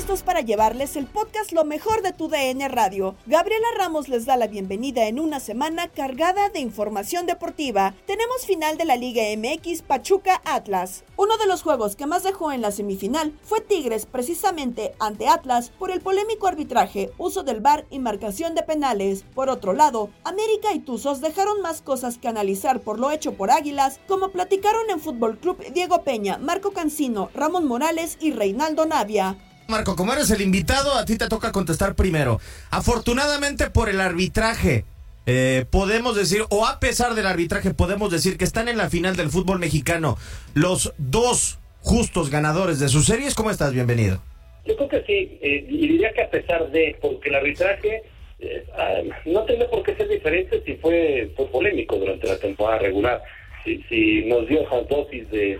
[0.00, 3.16] Listos para llevarles el podcast Lo mejor de tu DN Radio.
[3.26, 7.92] Gabriela Ramos les da la bienvenida en una semana cargada de información deportiva.
[8.06, 11.04] Tenemos final de la Liga MX Pachuca Atlas.
[11.18, 15.70] Uno de los juegos que más dejó en la semifinal fue Tigres precisamente ante Atlas
[15.78, 19.26] por el polémico arbitraje, uso del VAR y marcación de penales.
[19.34, 23.50] Por otro lado, América y Tuzos dejaron más cosas que analizar por lo hecho por
[23.50, 29.36] Águilas, como platicaron en Fútbol Club Diego Peña, Marco Cancino, Ramón Morales y Reinaldo Navia.
[29.70, 32.40] Marco, como eres el invitado, a ti te toca contestar primero.
[32.70, 34.84] Afortunadamente por el arbitraje,
[35.26, 39.16] eh, podemos decir, o a pesar del arbitraje, podemos decir que están en la final
[39.16, 40.18] del fútbol mexicano
[40.54, 43.34] los dos justos ganadores de sus series.
[43.34, 43.72] ¿Cómo estás?
[43.72, 44.20] Bienvenido.
[44.66, 48.02] Yo creo que sí, eh, y diría que a pesar de, porque el arbitraje
[48.40, 52.80] eh, ah, no tendría por qué ser diferente si fue, fue polémico durante la temporada
[52.80, 53.22] regular,
[53.64, 55.58] si, si nos dio esas dosis de,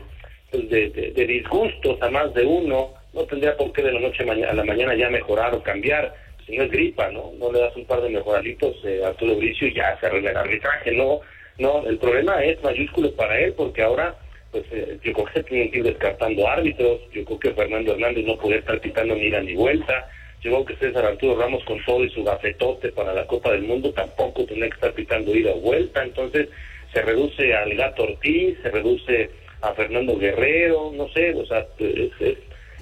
[0.51, 4.53] pues, de disgustos a más de uno, no tendría por qué de la noche a
[4.55, 6.15] la mañana ya mejorar o cambiar,
[6.47, 7.33] si no es gripa, ¿no?
[7.39, 10.31] No le das un par de mejoralitos eh, a Arturo Bricio y ya se arregla
[10.31, 11.21] el arbitraje, no,
[11.59, 14.15] no, el problema es mayúsculo para él porque ahora
[14.51, 18.25] pues eh, yo creo que tienen que ir descartando árbitros, yo creo que Fernando Hernández
[18.25, 20.09] no podía estar pitando ni ida ni vuelta,
[20.43, 23.63] yo creo que César Arturo Ramos con todo y su gafetote para la Copa del
[23.63, 26.49] Mundo tampoco tenía que estar pitando ida o vuelta, entonces
[26.93, 32.39] se reduce al Gato Ortiz, se reduce a Fernando Guerrero, no sé, o sea, es-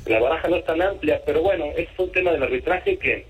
[0.07, 3.27] la baraja no es tan amplia, pero bueno, es un tema del arbitraje que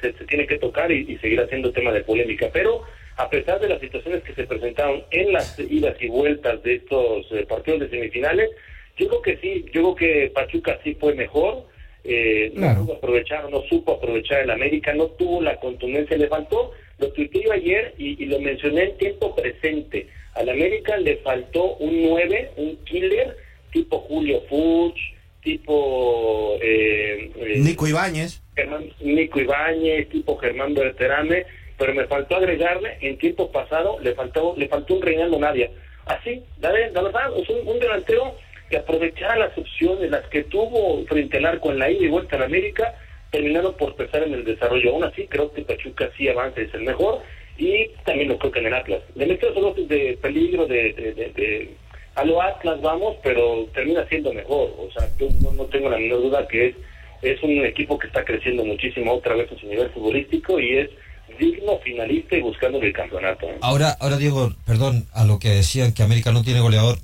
[0.00, 2.82] se, se tiene que tocar y, y seguir haciendo tema de polémica, pero
[3.16, 7.30] a pesar de las situaciones que se presentaron en las idas y vueltas de estos
[7.32, 8.50] eh, partidos de semifinales,
[8.96, 11.66] yo creo que sí, yo creo que Pachuca sí fue mejor,
[12.04, 16.72] eh, no pudo aprovechar, no supo aprovechar el América, no tuvo la contundencia, le faltó,
[16.98, 21.76] lo tuiteé yo ayer y, y lo mencioné en tiempo presente, al América le faltó
[21.76, 23.36] un 9, un killer,
[23.72, 25.00] tipo Julio Fuchs,
[25.42, 26.56] tipo...
[26.60, 28.42] Eh, eh, Nico Ibáñez.
[28.54, 31.44] Germán, Nico Ibáñez, tipo Germán Berterame,
[31.78, 35.70] pero me faltó agregarle, en tiempo pasado le faltó le faltó un Reinaldo Navia.
[36.06, 38.36] Así, la, la verdad, es un, un delantero
[38.70, 42.36] que aprovechara las opciones, las que tuvo frente al arco en la ida y vuelta
[42.36, 42.94] en América,
[43.30, 44.90] terminaron por pesar en el desarrollo.
[44.90, 47.20] Aún así, creo que Pachuca sí avanza, es el mejor,
[47.58, 49.00] y también lo creo que en el Atlas.
[49.14, 51.68] Le metió solo de peligro de, de, de- de-
[52.14, 54.70] a lo Atlas vamos, pero termina siendo mejor.
[54.78, 56.76] O sea, yo no, tengo la menor duda que es
[57.22, 60.90] es un equipo que está creciendo muchísimo otra vez en su nivel futbolístico y es
[61.38, 63.46] digno finalista y buscando el campeonato.
[63.60, 66.98] Ahora, ahora Diego, perdón, a lo que decían que América no tiene goleador,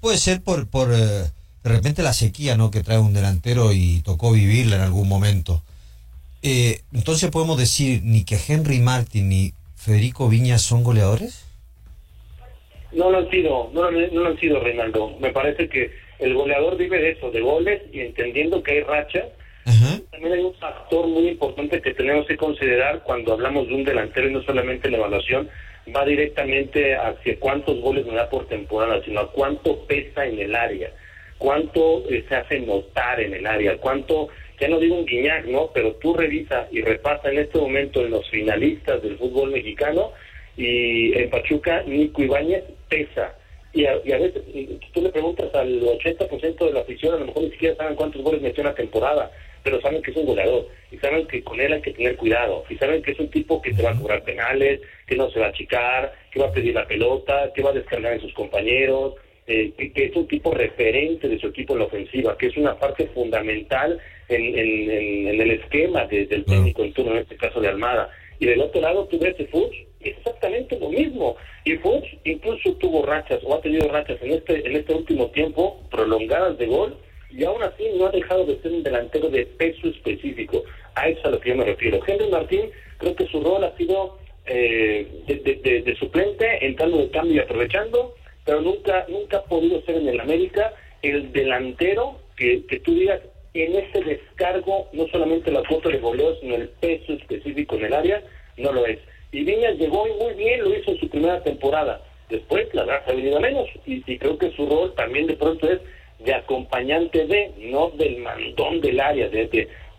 [0.00, 2.72] puede ser por, por eh, de repente la sequía, ¿no?
[2.72, 5.62] Que trae un delantero y tocó vivirla en algún momento.
[6.42, 11.44] Eh, entonces podemos decir ni que Henry Martin ni Federico Viñas son goleadores.
[12.92, 15.16] No lo han sido, no, lo- no lo han sido, Reinaldo.
[15.20, 19.26] Me parece que el goleador vive de eso, de goles y entendiendo que hay racha.
[20.10, 24.28] También hay un factor muy importante que tenemos que considerar cuando hablamos de un delantero
[24.28, 25.48] y no solamente la evaluación
[25.94, 30.54] va directamente hacia cuántos goles me da por temporada, sino a cuánto pesa en el
[30.54, 30.90] área,
[31.38, 34.28] cuánto eh, se hace notar en el área, cuánto,
[34.60, 35.70] ya no digo un guiñac, ¿no?
[35.72, 40.12] Pero tú revisa y repasa en este momento en los finalistas del fútbol mexicano
[40.56, 43.34] y en Pachuca Nico Ibáñez pesa.
[43.72, 47.18] Y a, y a veces y tú le preguntas al 80% de la afición, a
[47.18, 49.30] lo mejor ni siquiera saben cuántos goles metió en la temporada,
[49.62, 52.64] pero saben que es un goleador y saben que con él hay que tener cuidado
[52.70, 55.38] y saben que es un tipo que te va a cobrar penales, que no se
[55.40, 58.32] va a achicar, que va a pedir la pelota, que va a descargar en sus
[58.32, 59.14] compañeros,
[59.46, 62.56] eh, que, que es un tipo referente de su equipo en la ofensiva, que es
[62.56, 63.98] una parte fundamental
[64.28, 67.68] en, en- en- en el esquema de- del técnico en turno, en este caso de
[67.68, 68.10] Almada.
[68.40, 71.36] Y del otro lado tú ves a Fuchs, exactamente lo mismo.
[71.64, 75.80] Y Fuchs incluso tuvo rachas, o ha tenido rachas en este, en este último tiempo,
[75.90, 76.96] prolongadas de gol,
[77.30, 80.62] y aún así no ha dejado de ser un delantero de peso específico.
[80.94, 82.00] A eso es a lo que yo me refiero.
[82.06, 86.96] Henry Martín, creo que su rol ha sido eh, de, de- de- de suplente, entrando
[86.98, 88.14] de cambio y aprovechando,
[88.46, 90.72] pero nunca nunca ha podido ser en el América
[91.02, 93.20] el delantero que, que tú digas
[93.52, 97.92] en ese descargo, no solamente la cuota de goleo, sino el peso específico en el
[97.92, 98.22] área,
[98.56, 98.98] no lo es.
[99.32, 102.00] Y Viñas llegó y muy bien, lo hizo en su primera temporada.
[102.30, 105.80] Después la verdad ha venido menos y, creo que su rol también de pronto es
[106.24, 109.46] de acompañante de, no del mandón del área, de,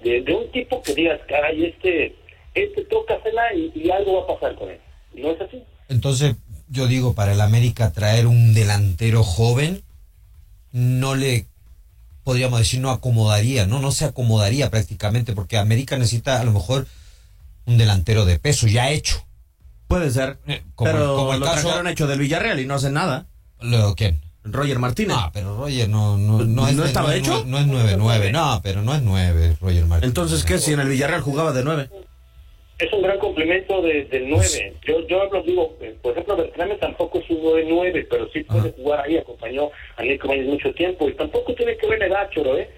[0.03, 2.15] de, de- un tipo que digas, caray, este,
[2.53, 3.17] este toca
[3.55, 4.79] y, y algo va a pasar con él.
[5.13, 5.63] ¿No es así?
[5.87, 6.35] Entonces,
[6.69, 9.81] yo digo, para el América traer un delantero joven
[10.71, 11.45] no le,
[12.23, 13.79] podríamos decir, no acomodaría, ¿no?
[13.79, 16.85] No se acomodaría prácticamente porque América necesita a lo mejor
[17.69, 19.25] un delantero de peso ya hecho.
[19.87, 20.37] Puede ser.
[20.75, 23.27] como- pero como el lo caso- trajeron hecho del Villarreal y no hace nada.
[23.61, 24.21] ¿Lo quién?
[24.43, 25.15] Roger Martínez.
[25.19, 27.43] Ah, pero Roger no, no, no, es, ¿No estaba no, hecho?
[27.45, 30.09] No, no es 9-9, no, pero no es 9, Roger Martínez.
[30.09, 30.57] Entonces, ¿qué?
[30.57, 31.89] Si en el Villarreal jugaba de nueve.
[32.79, 34.77] Es un gran complemento de- del 9.
[34.87, 38.71] Yo, yo hablo, digo, eh, por ejemplo, Bertrame tampoco es un 9-9, pero sí puede
[38.71, 42.29] jugar ahí, acompañó a Nico Bañez mucho tiempo y tampoco tiene que ver la edad,
[42.33, 42.69] Choro, ¿eh?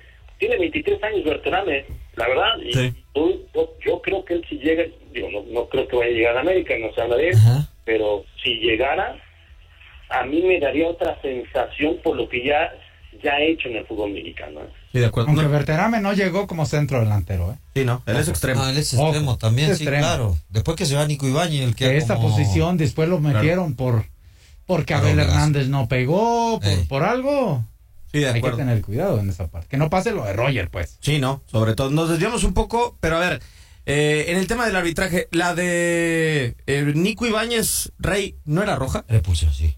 [0.41, 1.85] Tiene 23 años Bertrame,
[2.15, 2.71] la verdad, y
[3.13, 4.83] tú- yo, yo creo que él si llega,
[5.13, 7.37] digo, no, no creo que vaya a llegar a América, no se habla de él,
[7.85, 9.15] pero si llegara,
[10.09, 12.71] a mí me daría otra sensación por lo que ya,
[13.23, 14.61] ya ha hecho en el fútbol mexicano.
[14.61, 14.69] ¿eh?
[14.91, 15.29] Sí, de acuerdo.
[15.29, 17.55] Aunque Berterame no llegó como centro delantero, ¿eh?
[17.75, 18.63] Sí, no, él es extremo.
[18.63, 20.03] No, él es Ojo, extremo también, es sí, extremo.
[20.07, 20.35] claro.
[20.49, 23.75] Después que se va Nico Ibañez, el que Que esta como- posición después lo metieron
[23.75, 24.05] por
[24.65, 25.19] porque Por Abel.
[25.19, 27.63] Hernández no pegó, por, por algo.
[28.11, 29.67] Sí, de Hay que tener cuidado en esa parte.
[29.69, 30.97] Que no pase lo de Roger, pues.
[31.01, 31.89] Sí, no, sobre todo.
[31.89, 33.41] Nos desviamos un poco, pero a ver,
[33.85, 39.05] eh, en el tema del arbitraje, la de eh, Nico Ibáñez, Rey, ¿no era roja?
[39.07, 39.75] Repulsión, sí.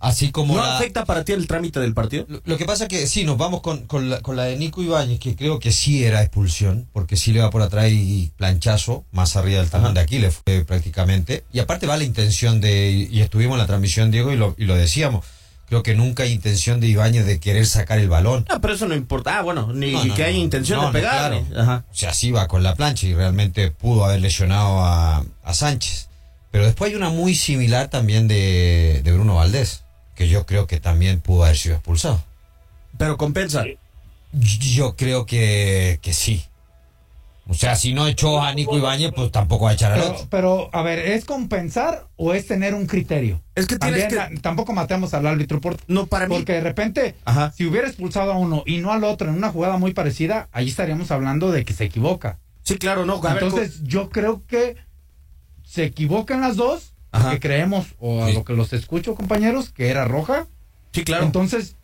[0.00, 2.24] Así como ¿No la- afecta para ti el trámite del partido?
[2.28, 4.82] Lo, lo que pasa que sí, nos vamos con, con, la, con la de Nico
[4.82, 9.04] Ibáñez, que creo que sí era expulsión, porque sí le va por atrás y planchazo,
[9.12, 11.44] más arriba del talón de Aquiles fue prácticamente.
[11.52, 14.64] Y aparte va la intención de, y estuvimos en la transmisión, Diego, y lo, y
[14.64, 15.24] lo decíamos,
[15.68, 18.44] creo que nunca hay intención de Ibáñez de querer sacar el balón.
[18.48, 19.38] No, pero eso no importa.
[19.38, 20.28] Ah, bueno, ni No, no, que no.
[20.28, 21.30] haya intención de pegar.
[21.30, 21.46] claro.
[21.60, 21.84] Ajá.
[21.90, 26.08] O sea, sí va con la plancha y realmente pudo haber lesionado a, a Sánchez.
[26.50, 29.84] Pero después hay una muy similar también de, de Bruno Valdés,
[30.14, 32.22] que yo creo que también pudo haber sido expulsado.
[32.96, 33.64] Pero compensa.
[34.32, 36.44] Yo creo que, que sí.
[37.50, 40.12] O sea, si no echó a Nico Ibáñez, pues tampoco va a echar al Pero,
[40.12, 40.26] otro.
[40.30, 43.40] pero, a ver, ¿es compensar o es tener un criterio?
[43.54, 46.60] Es que tienes También, que- tampoco matemos al árbitro por, no, para mí- porque de
[46.60, 47.50] repente, Ajá.
[47.56, 50.68] si hubiera expulsado a uno y no al otro en una jugada muy parecida, ahí
[50.68, 52.38] estaríamos hablando de que se equivoca.
[52.64, 53.14] Sí, claro, no.
[53.24, 54.76] a ver, Entonces, yo creo que
[55.64, 57.30] se equivocan las dos, Ajá.
[57.30, 60.46] que creemos, o a lo que los escucho, compañeros, que era roja.
[60.92, 61.24] Sí, claro.
[61.24, 61.76] Entonces,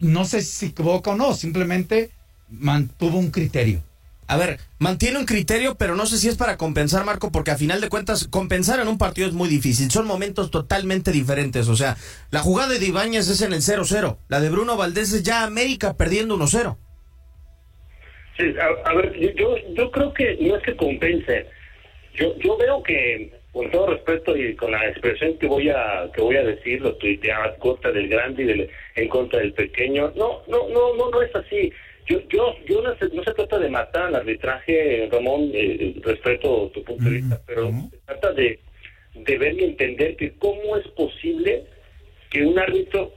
[0.00, 2.10] no sé si se equivoca o no, simplemente
[2.50, 3.82] mantuvo un criterio.
[4.30, 7.56] A ver, mantiene un criterio, pero no sé si es para compensar, Marco, porque a
[7.56, 9.90] final de cuentas, compensar en un partido es muy difícil.
[9.90, 11.66] Son momentos totalmente diferentes.
[11.66, 11.96] O sea,
[12.30, 14.18] la jugada de Ibáñez es en el 0-0.
[14.28, 16.76] La de Bruno Valdés es ya América perdiendo 1-0.
[18.36, 18.44] Sí,
[18.84, 21.46] a, ver, yo, yo, yo creo que no es que compense.
[22.14, 26.22] Yo, yo veo que, con todo respeto y con la expresión que voy a que
[26.22, 30.12] voy a decir, lo tuiteaba en contra del grande y del- en contra del pequeño.
[30.14, 31.72] No, no, no, no, no es así.
[32.06, 36.70] Yo, yo, yo no, se, no se trata de matar al arbitraje, Ramón, eh, respeto
[36.74, 38.58] tu punto de vista, pero se trata de,
[39.14, 41.64] de ver y entender que cómo es posible
[42.30, 43.12] que un árbitro,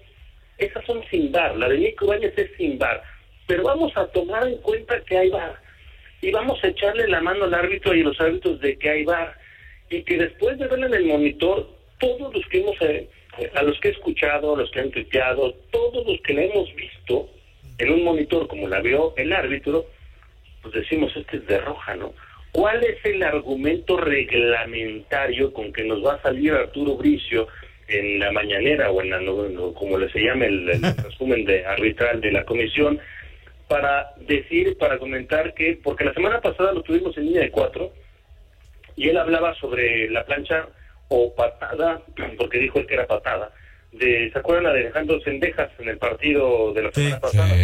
[0.58, 3.02] esas son sin bar, la de Nico Ibáñez es sin bar,
[3.48, 5.56] pero vamos a tomar en cuenta que hay bar
[6.22, 9.04] y vamos a echarle la mano al árbitro y a los árbitros de que hay
[9.04, 9.38] bar
[9.90, 13.64] y que después de verlo en el monitor, todos los que hemos eh, eh, a
[13.64, 17.30] los que he escuchado, a los que han tuiteado, todos los que la hemos visto
[17.78, 19.86] en un monitor como la vio el árbitro,
[20.62, 22.14] pues decimos, este es de roja, ¿no?
[22.52, 27.48] ¿Cuál es el argumento reglamentario con que nos va a salir Arturo Bricio
[27.88, 31.66] en la mañanera o en la, no- como le se llama el, el resumen de
[31.66, 33.00] arbitral de la comisión
[33.68, 37.92] para decir, para comentar que, porque la semana pasada lo tuvimos en línea de cuatro
[38.96, 40.68] y él hablaba sobre la plancha
[41.08, 42.02] o patada,
[42.38, 43.52] porque dijo él que era patada,
[43.94, 47.56] de, ¿se acuerdan la de Alejandro Sendejas en el partido de la semana pasada?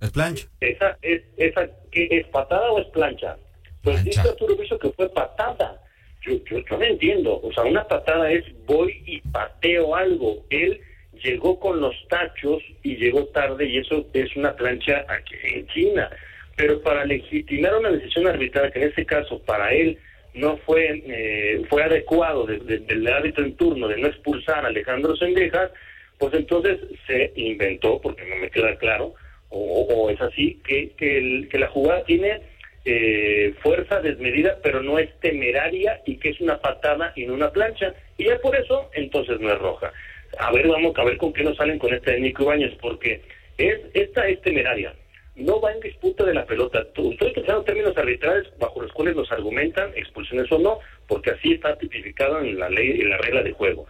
[0.00, 0.46] Es plancha.
[0.60, 3.36] Esa, es, esa, ¿qué, ¿Es patada o es plancha?
[3.82, 5.80] Pues dice Arturo Bricio que fue patada.
[6.22, 7.40] Yo, yo, yo no entiendo.
[7.42, 10.44] O sea, una patada es voy y pateo algo.
[10.50, 10.80] Él
[11.22, 16.10] llegó con los tachos y llegó tarde y eso es una plancha aquí en China.
[16.56, 19.98] Pero para legitimar una decisión arbitral, que en este caso para él
[20.34, 24.68] no fue eh, fue adecuado de- de- del árbitro en turno de no expulsar a
[24.68, 25.70] Alejandro Sendejas,
[26.18, 29.14] pues entonces se inventó, porque no me queda claro,
[29.48, 32.40] o, o es así, que, que, el- que la jugada tiene
[32.84, 37.50] eh, fuerza desmedida, pero no es temeraria y que es una patada y no una
[37.50, 37.94] plancha.
[38.16, 39.92] Y ya por eso, entonces no es roja.
[40.38, 43.20] A ver, vamos a ver con qué nos salen con este de Nico Ibáñez, porque
[43.58, 44.94] es esta es temeraria.
[45.36, 46.80] No va en disputa de la pelota.
[46.80, 51.76] Estoy utilizando términos arbitrales bajo los cuales nos argumentan expulsiones o no, porque así está
[51.78, 53.86] tipificado en la ley, en la regla de juego.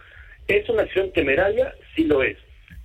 [0.47, 1.73] ¿Es una acción temeraria?
[1.95, 2.37] Sí lo es.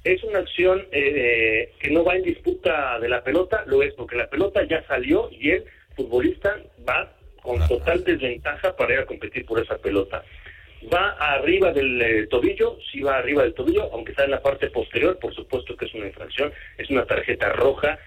[0.04, 3.64] ¿Es una acción eh, que no va en disputa de la pelota?
[3.66, 5.64] Lo es, porque la pelota ya salió y el
[5.96, 6.56] futbolista
[6.88, 10.22] va con total desventaja para ir a competir por esa pelota.
[10.92, 14.70] Va arriba del eh, tobillo, sí va arriba del tobillo, aunque está en la parte
[14.70, 17.98] posterior, por supuesto que es una infracción, es una tarjeta roja,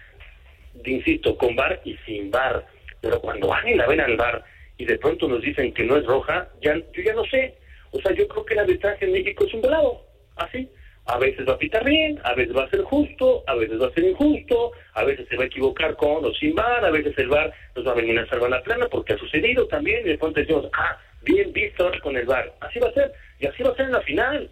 [0.86, 2.66] insisto, con bar y sin bar.
[3.02, 4.44] Pero cuando van y la ven al bar
[4.78, 7.56] y de pronto nos dicen que no es roja, ya, yo ya no sé.
[7.92, 10.02] O sea, yo creo que el arbitraje en México es un velado,
[10.36, 10.70] así.
[11.06, 13.88] A veces va a pitar bien, a veces va a ser justo, a veces va
[13.88, 17.18] a ser injusto, a veces se va a equivocar con o sin bar, a veces
[17.18, 20.10] el bar nos va a venir a salvar la plana porque ha sucedido también y
[20.10, 22.54] de pronto decimos, ah, bien visto ahora con el bar.
[22.62, 24.50] Así va a ser, y así va a ser en la final.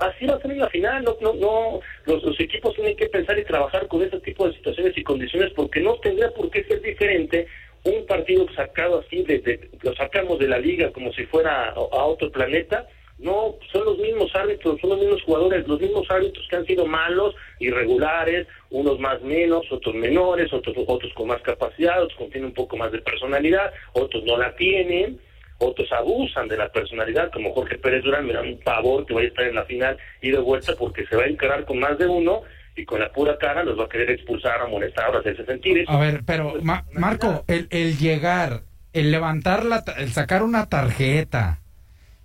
[0.00, 3.38] Así va a ser en la final, no, no, no, los, equipos tienen que pensar
[3.38, 6.80] y trabajar con ese tipo de situaciones y condiciones porque no tendrá por qué ser
[6.80, 7.46] diferente
[7.84, 12.04] un partido sacado así, de, lo sacamos de la liga como si fuera a, a
[12.04, 12.86] otro planeta,
[13.18, 16.86] no, son los mismos árbitros, son los mismos jugadores, los mismos árbitros que han sido
[16.86, 22.48] malos, irregulares, unos más menos, otros menores, otros, otros con más capacidad, otros con tienen
[22.48, 25.20] un poco más de personalidad, otros no la tienen,
[25.60, 29.26] otros abusan de la personalidad, como Jorge Pérez Durán, me da un pavor que vaya
[29.26, 31.98] a estar en la final y de vuelta porque se va a encarar con más
[31.98, 32.42] de uno
[32.76, 35.78] y con la pura cara los va a querer expulsar, a molestar, a hacerse sentir.
[35.78, 38.62] Eso A ver, pero Ma- Marco, el, el llegar,
[38.94, 41.58] el levantar la, el sacar una tarjeta,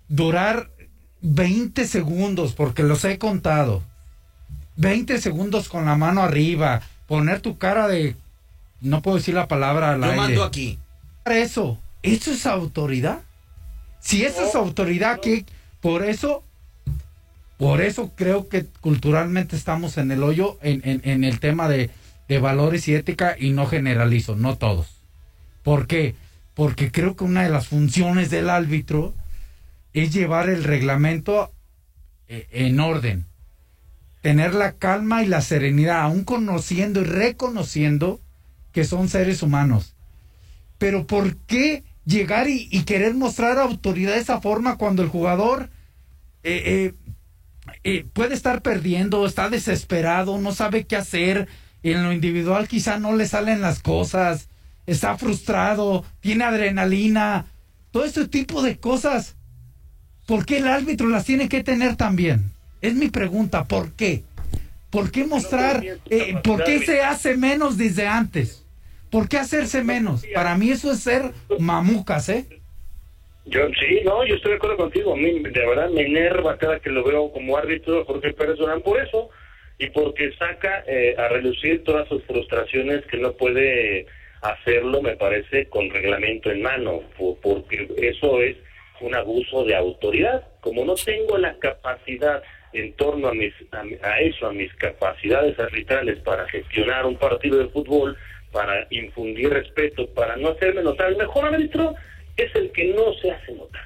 [0.08, 0.70] durar
[1.20, 3.82] 20 segundos, porque los he contado,
[4.76, 8.14] 20 segundos con la mano arriba, poner tu cara de,
[8.80, 10.16] no puedo decir la palabra al Yo aire.
[10.16, 10.78] mando aquí.
[11.24, 13.20] Eso, ¿eso es autoridad?
[14.06, 15.44] Si eso es autoridad, que
[15.80, 16.44] por eso,
[17.56, 21.90] por eso creo que culturalmente estamos en el hoyo en, el tema de,
[22.28, 25.02] de valores y ética y no generalizo, no todos.
[25.64, 26.14] ¿Por qué?
[26.54, 29.12] Porque creo que una de las funciones del árbitro
[29.92, 31.50] es llevar el reglamento
[32.28, 33.26] eh, en orden,
[34.22, 38.20] tener la calma y la serenidad, aún conociendo y reconociendo
[38.70, 39.96] que son seres humanos.
[40.78, 45.68] Pero ¿por qué llegar y, y querer mostrar autoridad de esa forma cuando el jugador
[46.42, 46.94] eh, eh,
[47.82, 51.48] eh, puede estar perdiendo, está desesperado, no sabe qué hacer,
[51.82, 54.48] en lo individual quizá no le salen las cosas,
[54.86, 57.46] está frustrado, tiene adrenalina,
[57.90, 59.34] todo este tipo de cosas.
[60.26, 62.52] ¿Por qué el árbitro las tiene que tener también?
[62.80, 64.24] Es mi pregunta, ¿por qué?
[64.90, 68.64] ¿Por qué mostrar, eh, por qué se hace menos desde antes?
[69.10, 70.24] ¿Por qué hacerse menos?
[70.34, 71.22] Para mí eso es ser
[71.58, 72.44] mamucas, ¿eh?
[73.44, 75.12] Yo sí, no, yo estoy de acuerdo contigo.
[75.14, 78.82] A mí, de verdad, me enerva cada que lo veo como árbitro Jorge Pérez Durán
[78.82, 79.30] por eso
[79.78, 84.06] y porque saca eh, a relucir todas sus frustraciones que no puede
[84.42, 88.56] hacerlo, me parece, con reglamento en mano, por- porque eso es
[89.00, 90.44] un abuso de autoridad.
[90.60, 95.56] Como no tengo la capacidad en torno a, mis, a, a eso, a mis capacidades
[95.60, 98.16] arbitrales para gestionar un partido de fútbol,
[98.52, 101.94] para infundir respeto, para no hacerme notar, el mejor árbitro
[102.36, 103.84] es el que no se hace notar.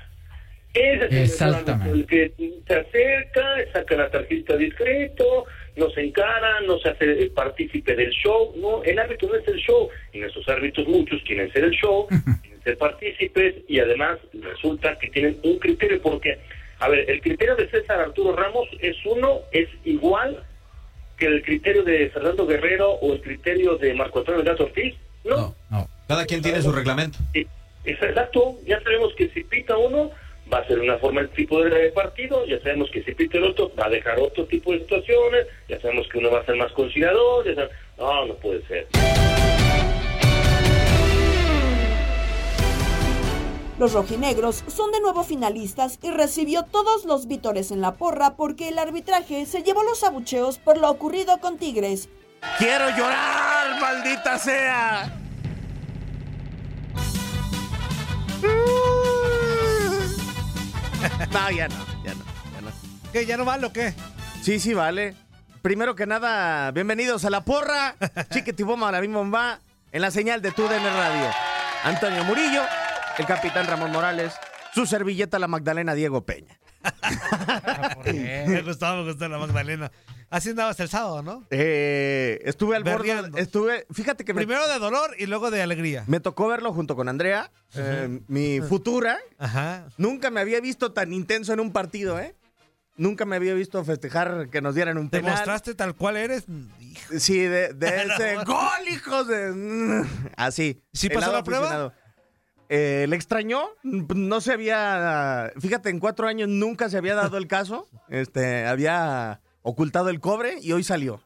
[0.72, 1.90] Ese es el Exactamente.
[1.90, 2.32] el que
[2.66, 8.10] se acerca, saca la tarjeta discreto, no se encara, no se hace eh, partícipe del
[8.10, 8.54] show.
[8.56, 9.88] No, el árbitro no es el show.
[10.12, 12.06] Y nuestros árbitros, muchos quieren ser el show,
[12.42, 16.38] quieren ser partícipes y además resulta que tienen un criterio porque
[16.78, 20.42] A ver, el criterio de César Arturo Ramos es uno, es igual
[21.20, 24.94] que el criterio de Fernando Guerrero o el criterio de Marco Antonio Gato Ortiz.
[25.24, 25.54] No.
[25.70, 25.88] No.
[26.08, 27.18] Cada quien tiene su reglamento.
[27.34, 27.46] Es
[27.84, 28.56] exacto.
[28.66, 30.10] Ya sabemos que si pita uno,
[30.52, 32.44] va a ser una forma, el tipo de partido.
[32.46, 35.46] Ya sabemos que si pita el otro, va a dejar otro tipo de situaciones.
[35.68, 37.44] Ya sabemos que uno va a ser más conciliador.
[37.46, 38.86] ya sabe- No, no puede ser.
[43.80, 48.68] Los rojinegros son de nuevo finalistas y recibió todos los vítores en la porra porque
[48.68, 52.10] el arbitraje se llevó los abucheos por lo ocurrido con Tigres.
[52.58, 55.18] ¡Quiero llorar, maldita sea!
[61.32, 62.70] No, ya no, ya no, ya no.
[63.12, 63.24] ¿Qué?
[63.24, 63.94] ¿Ya no vale o qué?
[64.42, 65.14] Sí, sí, vale.
[65.62, 67.96] Primero que nada, bienvenidos a La Porra,
[68.30, 69.60] Chiquitiboma, la bomba,
[69.90, 71.30] en la señal de TUDN Radio.
[71.84, 72.62] Antonio Murillo,
[73.18, 74.34] el capitán Ramón Morales,
[74.74, 76.58] su servilleta la Magdalena Diego Peña.
[78.04, 79.92] Me gustaba, me gustaba la Magdalena.
[80.30, 81.44] Así andabas el sábado, ¿no?
[81.50, 86.04] Eh, estuve al borde, estuve, fíjate que me, Primero de dolor y luego de alegría.
[86.06, 89.18] me tocó verlo junto con Andrea, eh, mi futura.
[89.38, 89.88] Ajá.
[89.98, 92.36] Nunca me había visto tan intenso en un partido, ¿eh?
[92.96, 95.32] Nunca me había visto festejar que nos dieran un ¿Te penal.
[95.34, 96.44] mostraste tal cual eres?
[96.78, 97.18] Hijo.
[97.18, 100.06] Sí, de, de ese gol, hijos de...
[100.36, 100.80] Así.
[100.92, 101.92] ¿Sí pasó la prueba?
[102.72, 103.64] Eh, ¿Le extrañó?
[103.82, 105.52] No se había...
[105.58, 107.88] Fíjate, en cuatro años nunca se había dado el caso.
[108.08, 111.20] Este, había ocultado el cobre y hoy salió.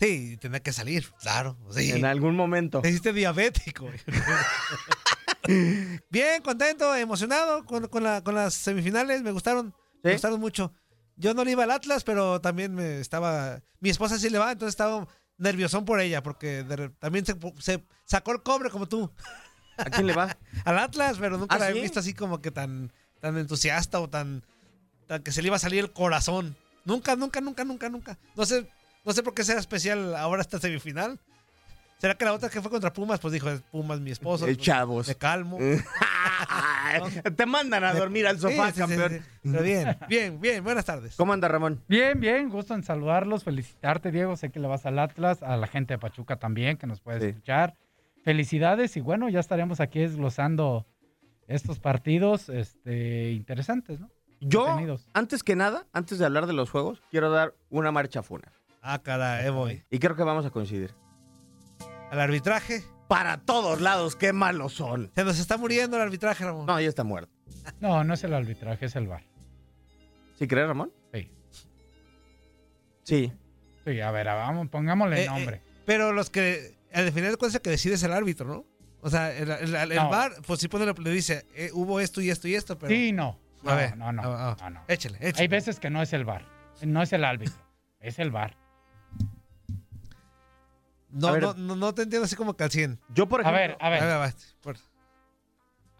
[0.00, 1.56] Sí, tenía que salir, claro.
[1.70, 1.90] Sí.
[1.92, 2.80] En algún momento.
[2.80, 3.88] Te hiciste diabético.
[6.10, 9.22] Bien, contento, emocionado con, con la- con las semifinales.
[9.22, 10.72] Me gustaron, me gustaron mucho.
[11.16, 13.60] Yo no le iba al Atlas, pero también me estaba.
[13.80, 15.06] Mi esposa sí le va, entonces estaba
[15.38, 19.12] nerviosón por ella, porque de también se, se sacó el cobre como tú.
[19.78, 20.36] ¿A quién le va?
[20.64, 24.08] Al Atlas, pero nunca ¿Ah, la he visto así como que tan, tan entusiasta o
[24.08, 24.42] tan,
[25.06, 26.56] tan que se le iba a salir el corazón.
[26.84, 28.18] Nunca, nunca, nunca, nunca, nunca.
[28.36, 28.66] No sé,
[29.04, 31.18] no sé por qué será especial ahora esta semifinal.
[31.98, 33.20] ¿Será que la otra que fue contra Pumas?
[33.20, 34.44] Pues dijo, Pumas mi esposo.
[34.44, 35.06] Pues, chavos.
[35.06, 35.58] Me calmo.
[37.36, 39.10] Te mandan a dormir al sofá, Sí, sí, sí, campeón.
[39.12, 39.48] sí.
[39.50, 40.64] Pero bien, bien, bien.
[40.64, 41.14] Buenas tardes.
[41.16, 41.80] ¿Cómo anda, Ramón?
[41.88, 44.36] Bien, bien, gusto en saludarlos, felicitarte, Diego.
[44.36, 47.20] Sé que le vas al Atlas, a la gente de Pachuca también, que nos puede
[47.20, 47.26] Sí.
[47.28, 47.76] escuchar.
[48.24, 50.86] Felicidades y bueno, ya estaremos aquí desglosando
[51.48, 54.10] estos partidos este, interesantes, ¿no?
[54.40, 55.08] Yo, Entretenidos.
[55.14, 58.52] antes que nada, antes de hablar de los juegos, quiero dar una marcha funa.
[58.80, 59.84] Ah, caray, voy.
[59.90, 60.94] Y creo que vamos a coincidir.
[62.10, 62.82] Al arbitraje.
[63.08, 65.10] Para todos lados, qué malos son.
[65.14, 66.66] Se nos está muriendo el arbitraje, Ramón.
[66.66, 67.30] No, ya está muerto.
[67.78, 69.22] No, no es el arbitraje, es el VAR.
[70.38, 70.90] ¿Sí crees, Ramón?
[71.12, 71.30] Sí.
[73.04, 73.32] Sí.
[73.84, 75.62] Sí, a ver, vamos, pongámosle Eh, eh, nombre.
[75.84, 78.64] Pero los que, al final de cuentas, el que decide es el árbitro, ¿no?
[79.00, 80.08] O sea, el, el, el No.
[80.10, 82.90] VAR, pues sí pone, le dice, eh, hubo esto y esto y esto, pero...
[82.94, 83.38] Sí, no.
[83.64, 84.80] A No, ver, no, no, no, no.
[84.88, 85.42] Échale, échale.
[85.42, 86.44] Hay veces que no es el VAR,
[86.82, 87.54] no es el árbitro,
[88.00, 88.56] es el VAR.
[91.10, 91.42] No, A ver.
[91.42, 92.98] no, no, no te entiendo así como que al 100.
[93.14, 93.60] Yo, por A ejemplo.
[93.60, 94.76] ver, a ver, A ver, va, por-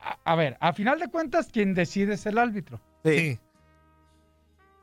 [0.01, 2.81] a, a ver, a final de cuentas, quien decide es el árbitro.
[3.05, 3.19] Sí.
[3.19, 3.41] sí.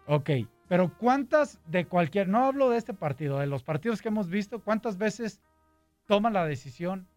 [0.05, 0.29] Ok,
[0.67, 4.59] pero ¿cuántas de cualquier, no hablo de este partido, de los partidos que hemos visto,
[4.63, 5.41] cuántas veces
[6.09, 7.07] toma la decisión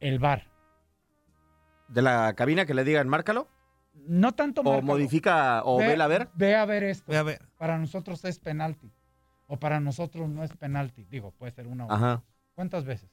[0.00, 0.44] el VAR?
[1.88, 3.48] De la cabina que le digan, márcalo.
[3.94, 4.82] No tanto O márcalo.
[4.86, 6.28] modifica, o ve, a ver.
[6.34, 7.04] Ve a ver esto.
[7.08, 7.42] Voy a ver.
[7.58, 8.92] Para nosotros es penalti.
[9.48, 11.04] O para nosotros no es penalti.
[11.04, 12.22] Digo, puede ser una o Ajá.
[12.54, 13.10] ¿Cuántas veces?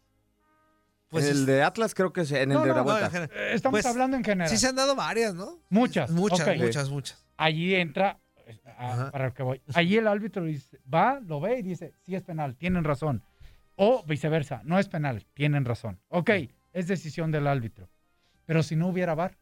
[1.09, 2.83] Pues el es- de Atlas creo que es en el No, de no, la no,
[2.85, 3.23] vuelta.
[3.25, 4.49] Eh, Estamos Pues, hablando en general.
[4.49, 5.59] Sí se han dado varias, ¿no?
[5.69, 6.09] Muchas.
[6.11, 7.25] Muchas, muchas, muchas.
[7.37, 9.61] Allí entra, eh, a- para el que voy.
[9.73, 13.23] Allí el árbitro dice, va, lo ve y dice, sí es penal, tienen razón.
[13.75, 15.99] O viceversa, no es penal, tienen razón.
[16.09, 16.29] Ok,
[16.73, 17.89] es decisión del árbitro.
[18.45, 19.37] Pero si no hubiera VAR,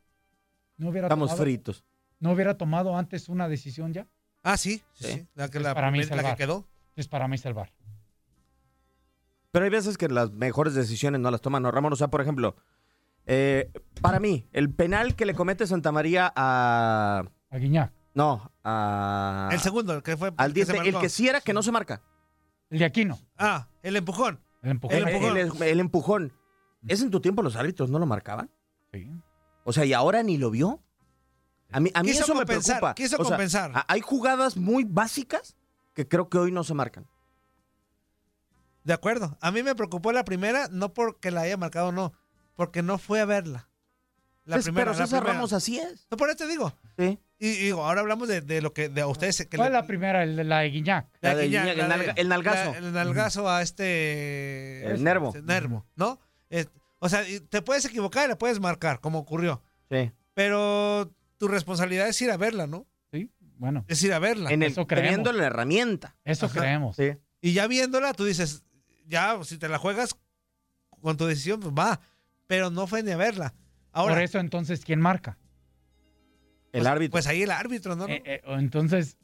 [0.78, 1.84] no hubiera, Estamos tomado, fritos.
[2.20, 4.08] no hubiera tomado antes una decisión ya,
[4.44, 5.13] Ah, sí, sí, Sí.
[5.13, 5.28] sí.
[5.36, 6.65] La que, la, para mí la que quedó.
[6.96, 7.72] es para mí es el VAR.
[9.52, 11.91] Pero hay veces que las mejores decisiones no las toman, ¿no, Ramón?
[11.94, 12.56] O sea, por ejemplo,
[13.26, 13.70] eh,
[14.02, 17.24] para mí, el penal que le comete Santa María a.
[17.50, 17.91] A Guiñac.
[18.13, 19.50] No, a.
[19.52, 20.32] El segundo, el que fue.
[20.38, 22.02] Al el que se 10, el que sí era que no se marca.
[22.71, 24.39] El de Aquino, Ah, el empujón.
[24.63, 24.97] el empujón.
[24.97, 25.38] El, El empujón.
[25.38, 26.34] el- el empujón.
[26.88, 28.49] ¿Es en tu tiempo los árbitros no lo marcaban?
[28.91, 29.07] Sí.
[29.63, 30.81] O sea, ¿y ahora ni lo vio?
[31.71, 32.95] A mí, a mí eso me preocupa.
[32.95, 33.86] quiso O sea, compensar.
[33.88, 35.55] hay jugadas muy básicas
[35.93, 37.07] que creo que hoy no se marcan.
[38.84, 39.38] De acuerdo.
[39.41, 42.13] A mí me preocupó la primera, no porque la haya marcado o no,
[42.55, 43.69] porque no fue a verla.
[44.45, 45.34] La Pues, primera, pero la César primera.
[45.36, 46.08] Ramos así es.
[46.10, 46.73] No, por eso te digo.
[46.97, 47.19] Sí.
[47.38, 49.45] Y, y digo, ahora hablamos de, de lo que de a ustedes.
[49.47, 50.23] Que ¿Cuál es la primera?
[50.23, 51.08] El de la de Guiñac.
[51.21, 52.71] La de Guiñac, la el de- nalga- el nalgazo.
[52.71, 54.86] la- el nalgazo a este.
[54.86, 55.27] El Nervo.
[55.30, 56.19] este, Nervo, ¿no?
[57.04, 59.63] O sea, te puedes equivocar y le puedes marcar, como ocurrió.
[59.89, 60.12] Sí.
[60.36, 62.86] Pero tu responsabilidad es ir a verla, ¿no?
[63.12, 63.86] Sí, bueno.
[63.88, 64.51] Es ir a verla.
[64.51, 65.08] En el, Eso creemos.
[65.10, 66.15] teniendo la herramienta.
[66.23, 66.60] Eso Ajá.
[66.60, 66.95] creemos.
[66.95, 67.13] Sí.
[67.41, 68.63] Y ya viéndola, tú dices,
[69.08, 70.15] ya, si te la juegas
[71.01, 71.99] con tu decisión, pues va.
[72.45, 73.56] Pero no fue ni a verla.
[73.93, 75.38] Ahora, Por eso entonces, ¿quién marca?
[76.71, 77.12] El pues, árbitro.
[77.12, 78.08] Pues ahí el árbitro, ¿no?
[78.08, 79.17] Eh, eh, o entonces,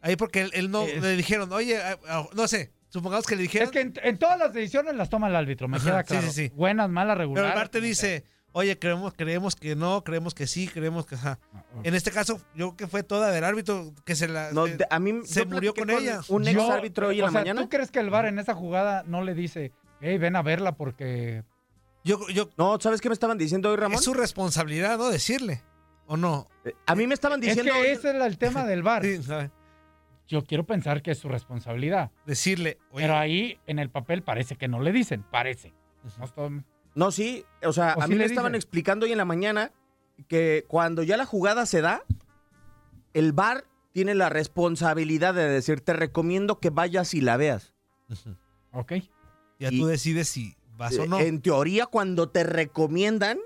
[0.00, 3.36] ahí porque él, él no es- le dijeron, oye, ah, ah, no sé, supongamos que
[3.36, 3.66] le dijeron.
[3.68, 6.06] es que en, en todas las decisiones las toma el árbitro, me Ajá, queda sí,
[6.08, 6.26] claro.
[6.26, 6.52] sí, sí.
[6.56, 7.50] Buenas, malas, pero regulares.
[7.52, 11.38] el VAR te dice, oye, creemos, creemos que no, creemos que sí, creemos que ajá.
[11.84, 14.50] En este caso, yo creo que fue toda del árbitro que se la.
[14.50, 16.20] No, de- a mí se murió platiqué con ella.
[16.26, 17.60] Un ex Yo- árbitro hoy en o la sea, mañana.
[17.62, 20.72] ¿Tú crees que el VAR en esa jugada no le dice, hey, ven a verla
[20.72, 21.44] porque...
[22.04, 23.98] yo, yo, No, ¿sabes qué me estaban diciendo hoy, Ramón?
[23.98, 25.08] es su responsabilidad, ¿no?
[25.08, 25.62] Decirle.
[26.06, 26.48] ¿O no?
[26.64, 27.72] Eh, A mí me estaban Es diciendo.
[27.74, 29.02] que ese era el tema del VAR.
[29.22, 29.22] Sí.
[30.30, 32.10] Yo quiero pensar que es su responsabilidad.
[32.26, 35.72] Decirle, oye, Pero ahí en el papel parece que no le dicen, parece.
[36.18, 38.56] No estoy- No, sí, o sea, ¿O a sí mí me estaban dicen?
[38.56, 39.72] explicando hoy en la mañana
[40.28, 42.02] que cuando ya la jugada se da,
[43.14, 47.72] el VAR tiene la responsabilidad de decir, te recomiendo que vayas y la veas.
[48.72, 48.92] Ok.
[49.58, 51.18] ya y- tú decides si vas o no.
[51.18, 53.38] En teoría, cuando te recomiendan,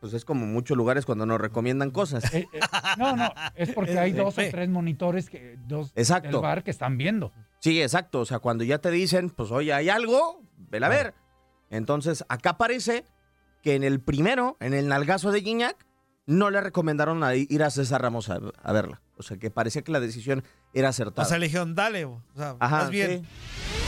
[0.00, 2.22] pues es como muchos lugares cuando nos recomiendan cosas.
[2.34, 2.60] Eh, eh,
[2.98, 6.28] no, no, es porque hay dos o tres monitores que, dos Exacto.
[6.28, 7.32] del VAR que están viendo.
[7.60, 8.20] Sí, exacto.
[8.20, 11.14] O sea, cuando ya te dicen, pues oye, hay algo, vela a ver.
[11.70, 13.04] Entonces, acá parece
[13.62, 15.86] que en el primero, en el nalgazo de Gignac,
[16.26, 19.00] no le recomendaron a ir a César Ramos a, a verla.
[19.16, 20.44] O sea, que parecía que la decisión
[20.74, 21.26] era o acertada.
[21.26, 22.04] sea, le dijeron, dale.
[22.04, 23.22] O sea, Ajá, más bien.
[23.24, 23.87] sí.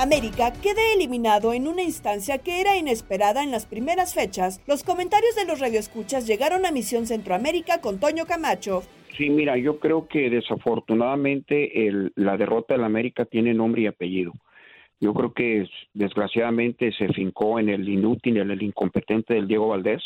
[0.00, 4.60] América queda eliminado en una instancia que era inesperada en las primeras fechas.
[4.66, 8.82] Los comentarios de los radioescuchas llegaron a Misión Centroamérica con Toño Camacho.
[9.16, 14.32] Sí, mira, yo creo que desafortunadamente el- la derrota del América tiene nombre y apellido.
[15.00, 19.68] Yo creo que es- desgraciadamente se fincó en el inútil, en el incompetente del Diego
[19.68, 20.02] Valdés.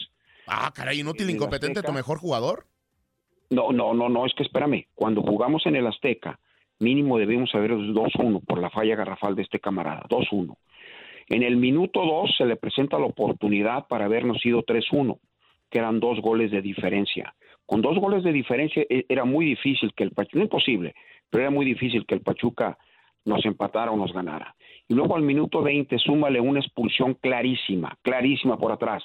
[0.46, 2.64] Ah, caray, inútil, En incompetente, tu mejor jugador.
[3.50, 6.40] No, no, no, no, es que espérame, cuando jugamos en el Azteca,
[6.82, 10.56] mínimo debimos haber 2-1 por la falla garrafal de este camarada, 2-1.
[11.28, 15.18] En el minuto 2 se le presenta la oportunidad para habernos ido 3-1,
[15.70, 17.34] que eran dos goles de diferencia.
[17.64, 20.94] Con dos goles de diferencia e- era muy difícil que el Pachuca, no imposible,
[21.30, 22.76] pero era muy difícil que el Pachuca
[23.24, 24.54] nos empatara o nos ganara.
[24.88, 29.02] Y luego al minuto 20 súmale una expulsión clarísima, clarísima por atrás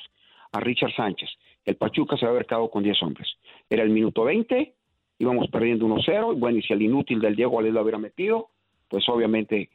[0.51, 1.29] a Richard Sánchez.
[1.63, 3.27] El Pachuca se va a haber quedado con 10 hombres.
[3.69, 4.73] Era el minuto 20,
[5.19, 8.49] íbamos perdiendo 1-0, y bueno, y si el inútil del Diego Valdés lo hubiera metido,
[8.89, 9.69] pues obviamente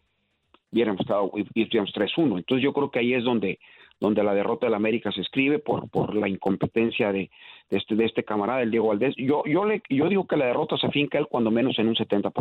[0.70, 2.38] hubiéramos estado y estuviéramos 3-1.
[2.38, 3.58] Entonces yo creo que ahí es donde,
[4.02, 7.30] donde la derrota del América se escribe por, por la incompetencia de,
[7.70, 9.14] de este, de este camarada, el Diego Valdés.
[9.16, 11.94] Yo, yo, le, yo digo que la derrota se finca él cuando menos en un
[11.94, 12.32] 70%.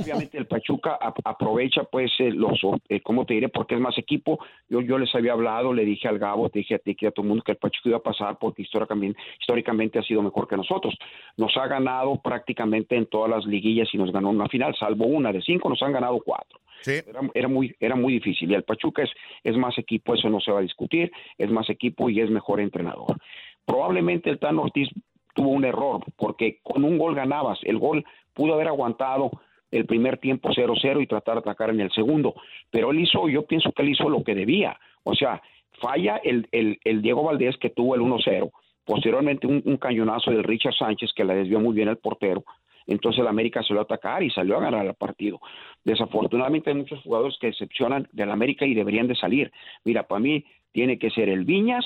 [0.00, 3.48] Obviamente el Pachuca ap- aprovecha pues eh, los, eh, ¿cómo te diré?
[3.48, 4.38] Porque es más equipo.
[4.68, 7.10] Yo, yo les había hablado, le dije al Gabo, te dije a ti, que a
[7.10, 10.46] todo el mundo que el Pachuca iba a pasar porque históricamente, históricamente ha sido mejor
[10.46, 10.94] que nosotros.
[11.38, 15.32] Nos ha ganado prácticamente en todas las liguillas y nos ganó una final, salvo una
[15.32, 16.60] de cinco, nos han ganado cuatro.
[16.84, 18.50] Era, era muy, era muy difícil.
[18.50, 19.10] Y el Pachuca es,
[19.44, 22.60] es más equipo, eso no se va a discutir, es más equipo y es mejor
[22.60, 23.16] entrenador.
[23.64, 24.88] Probablemente el Tan Ortiz
[25.34, 27.60] tuvo un error, porque con un gol ganabas.
[27.62, 29.30] El gol pudo haber aguantado
[29.70, 32.34] el primer tiempo 0-0 y tratar de atacar en el segundo.
[32.70, 34.78] Pero él hizo, yo pienso que él hizo lo que debía.
[35.04, 35.42] O sea,
[35.80, 38.50] falla el, el, Diego Valdés que tuvo el 1-0.
[38.84, 42.44] Posteriormente un, un cañonazo del Richard Sánchez que la desvió muy bien el portero.
[42.88, 45.40] Entonces el América salió a atacar y salió a ganar el partido.
[45.84, 49.52] Desafortunadamente hay muchos jugadores que decepcionan del América y deberían de salir.
[49.84, 51.84] Mira, para mí tiene que ser el Viñas,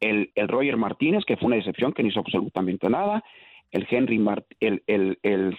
[0.00, 3.22] el, el Roger Martínez, que fue una decepción, que no hizo absolutamente nada,
[3.70, 4.82] el Henry, Mart- el,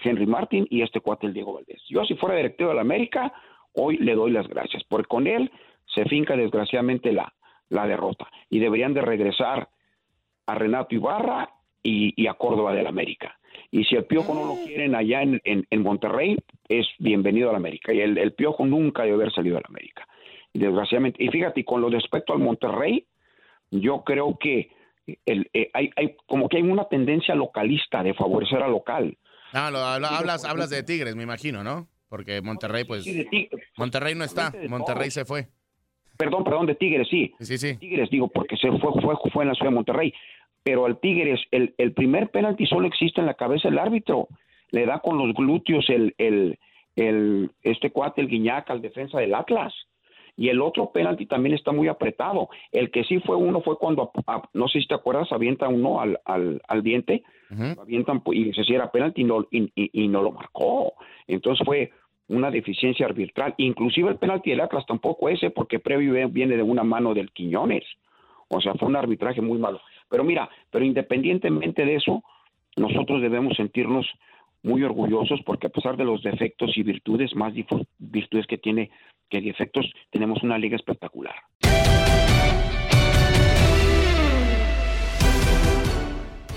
[0.02, 1.82] Henry Martín y este cuate, el Diego Valdés.
[1.88, 3.32] Yo, si fuera directivo de la América,
[3.74, 5.50] hoy le doy las gracias, porque con él
[5.94, 7.32] se finca desgraciadamente la,
[7.68, 9.68] la derrota y deberían de regresar
[10.46, 11.50] a Renato Ibarra
[11.82, 13.38] y, y a Córdoba del América.
[13.70, 16.36] Y si el Piojo no lo quieren allá en, en, en Monterrey,
[16.68, 17.92] es bienvenido a la América.
[17.92, 20.06] Y el, el Piojo nunca debe haber salido a la América.
[20.54, 21.22] desgraciadamente.
[21.22, 23.06] Y fíjate, con lo respecto al Monterrey,
[23.70, 24.70] yo creo que
[25.26, 29.16] el, eh, hay, hay como que hay una tendencia localista de favorecer al local.
[29.52, 31.86] No, lo- habla- hablas, hablas de Tigres, me imagino, ¿no?
[32.08, 33.04] Porque Monterrey, pues.
[33.04, 34.52] Sí, de Tig- Monterrey no está.
[34.68, 35.48] Monterrey se fue.
[36.16, 37.34] Perdón, perdón, de Tigres, sí.
[37.40, 37.76] Sí, sí.
[37.76, 40.14] Tigres, digo, porque se fue, fue, fue en la ciudad de Monterrey.
[40.66, 44.26] Pero al Tigres, el, el primer penalti solo existe en la cabeza del árbitro.
[44.72, 46.58] Le da con los glúteos el, el,
[46.96, 49.72] el, este cuate, el Guiñac, al defensa del Atlas.
[50.36, 52.48] Y el otro penalti también está muy apretado.
[52.72, 55.68] El que sí fue uno fue cuando, a- a- no sé si te acuerdas, avienta
[55.68, 57.80] uno al, al, al diente, Ujú.
[57.80, 60.94] avientan y se si era penalti y no, y, y- y no lo marcó.
[61.28, 61.92] Entonces fue
[62.26, 63.54] una deficiencia arbitral.
[63.58, 67.84] Inclusive el penalti del Atlas tampoco ese, porque previo viene de una mano del Quiñones.
[68.48, 69.80] O sea, fue un arbitraje muy malo.
[70.08, 72.22] Pero mira, pero independientemente de eso,
[72.76, 74.06] nosotros debemos sentirnos
[74.62, 77.54] muy orgullosos porque a pesar de los defectos y virtudes, más
[77.98, 78.90] virtudes que tiene
[79.30, 81.34] que defectos, tenemos una liga espectacular.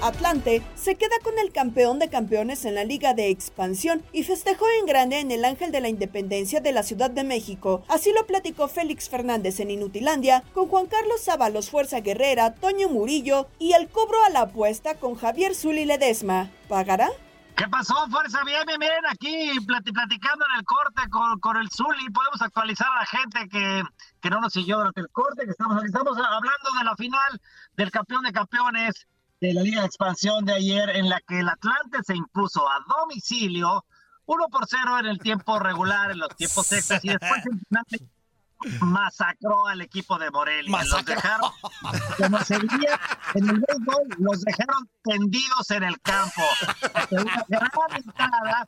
[0.02, 4.66] Atlante se queda con el campeón de campeones en la Liga de Expansión y festejó
[4.80, 7.84] en grande en el Ángel de la Independencia de la Ciudad de México.
[7.90, 13.50] Así lo platicó Félix Fernández en Inutilandia con Juan Carlos Sábalos Fuerza Guerrera, Toño Murillo
[13.60, 16.50] y el cobro a la apuesta con Javier Zuli Ledesma.
[16.70, 17.10] ¿Pagará?
[17.58, 18.42] ¿Qué pasó, Fuerza?
[18.46, 19.06] Bien, bien, bien.
[19.10, 22.10] Aquí plati- platicando en el corte con, con el Zuli.
[22.10, 23.84] Podemos actualizar a la gente que,
[24.22, 27.42] que no nos siguió durante el corte, que estamos, estamos hablando de la final
[27.76, 29.06] del campeón de campeones
[29.42, 32.80] de la Liga de Expansión de ayer, en la que el Atlante se impuso a
[33.00, 33.86] domicilio
[34.26, 37.86] 1 por 0 en el tiempo regular, en los tiempos extras, y después en final
[38.82, 40.84] masacró al equipo de Morelia.
[40.84, 41.52] Los dejaron,
[42.18, 43.00] como se diría
[43.34, 46.42] en el béisbol, los dejaron tendidos en el campo.
[47.10, 48.68] De una gran entrada,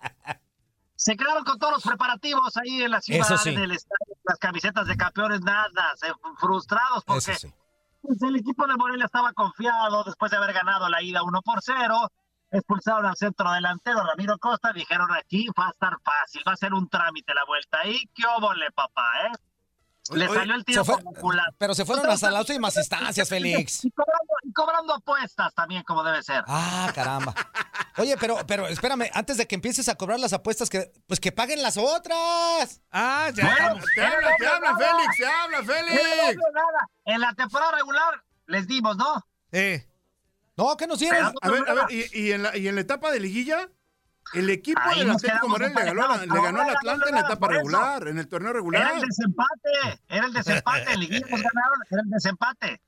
[0.95, 3.49] se quedaron con todos los preparativos ahí en la ciudad, sí.
[3.49, 7.53] en el estadio, las camisetas de campeones, nada, se- frustrados porque sí.
[8.01, 11.61] Pues, el equipo de Morelia estaba confiado después de haber ganado la ida 1 por
[11.61, 12.09] 0.
[12.51, 14.73] Expulsaron al centro delantero Ramiro Costa.
[14.73, 17.87] Dijeron aquí va a estar fácil, va a ser un trámite la vuelta.
[17.87, 19.31] Y qué óvole, papá, ¿eh?
[20.09, 21.53] Le Oye, salió el tiro por culata.
[21.57, 23.85] Pero se fueron hasta las últimas instancias, Félix.
[23.85, 26.43] Y cobrando, y cobrando apuestas también, como debe ser.
[26.47, 27.35] Ah, caramba.
[27.97, 31.31] Oye, pero, pero espérame, antes de que empieces a cobrar las apuestas, que, pues que
[31.31, 32.81] paguen las otras.
[32.91, 33.43] Ah, ya.
[33.45, 34.77] Bueno, Te habla, te habla, nada.
[34.97, 36.37] Félix, te habla, Félix.
[37.05, 39.25] En la temporada regular les dimos, ¿no?
[39.53, 39.83] Sí.
[40.57, 41.33] No, ¿qué nos dieron?
[41.41, 43.69] A ver, a ver, y, y en la, y en la etapa de liguilla,
[44.34, 47.21] el equipo Ahí del Atlético Morelia le ganó, le ganó al Ahora, Atlante en la
[47.21, 48.93] etapa regular, en el torneo Era regular.
[48.95, 50.97] el desempate, era el desempate.
[50.97, 52.81] Liguilla nos ganaron, era el desempate.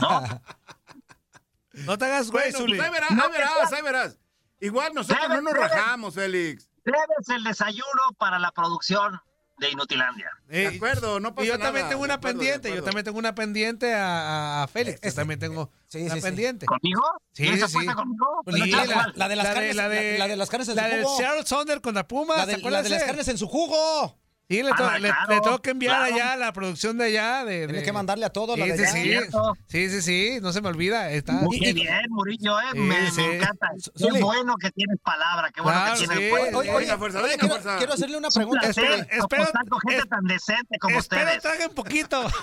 [0.00, 0.22] No,
[1.84, 2.76] No te hagas güey, Bueno, Zuli.
[2.76, 4.18] pues ahí verás, No ahí verás, ahí verás.
[4.60, 6.68] Igual nosotros Debe- no nos debe- rajamos, Félix.
[6.84, 9.20] debes el desayuno para la producción
[9.58, 10.30] de Inutilandia.
[10.46, 11.64] De Eh, acuerdo, no pasa y yo nada.
[11.66, 15.00] también tengo de una acuerdo, de pendiente, yo también tengo una pendiente a, a Félix,
[15.00, 16.66] yo Este- también tengo Sí, una sí, pendiente.
[16.66, 17.02] ¿Conmigo?
[17.32, 17.86] Sí, ¿Tienes sí, sí.
[17.86, 18.40] conmigo?
[18.44, 20.36] Pues Sí, la, Bueno, la- la de las la carnes, la la, de, la de
[20.36, 21.16] las carnes en la su del jugo.
[21.18, 24.18] Seattle Saunders contra Pumas, La ¿te de, la de las carnes en su jugo.
[24.50, 26.14] Sí, le, to- le- tengo que enviar claro.
[26.14, 27.44] allá a la producción de allá.
[27.44, 29.20] De, Tiene de- que mandarle a todos la Sí, de sí,
[29.68, 29.90] sí.
[29.90, 31.10] Sí, sí, no se me olvida.
[31.10, 31.32] Está.
[31.34, 32.64] Muy y- bien, Murillo, ¿eh?
[32.72, 33.20] Sí, me, sí.
[33.20, 33.68] me encanta.
[33.94, 36.32] Qué bueno que tienes palabra, qué bueno Claro, que tienes.
[36.32, 37.76] Oye, oye, fuerza, oye, quiero, fuerza.
[37.76, 38.66] quiero hacerle una un pregunta.
[38.68, 41.42] espera, apostar con gente es- tan decente como Espero ustedes.
[41.42, 42.22] traguen poquito.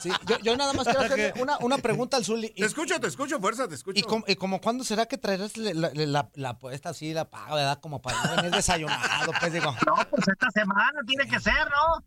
[0.00, 2.50] Sí, yo, yo nada más quiero hacerle una, una pregunta al Zuli.
[2.50, 3.98] Te escucho, te escucho, fuerza, te escucho.
[3.98, 7.24] ¿Y como, y como cuándo será que traerás la, la, la, la apuesta así, la
[7.28, 7.80] paga, verdad?
[7.80, 9.74] Como para no venir desayunado, pues digo.
[9.84, 12.04] No, pues esta semana tiene que ser, ¿no?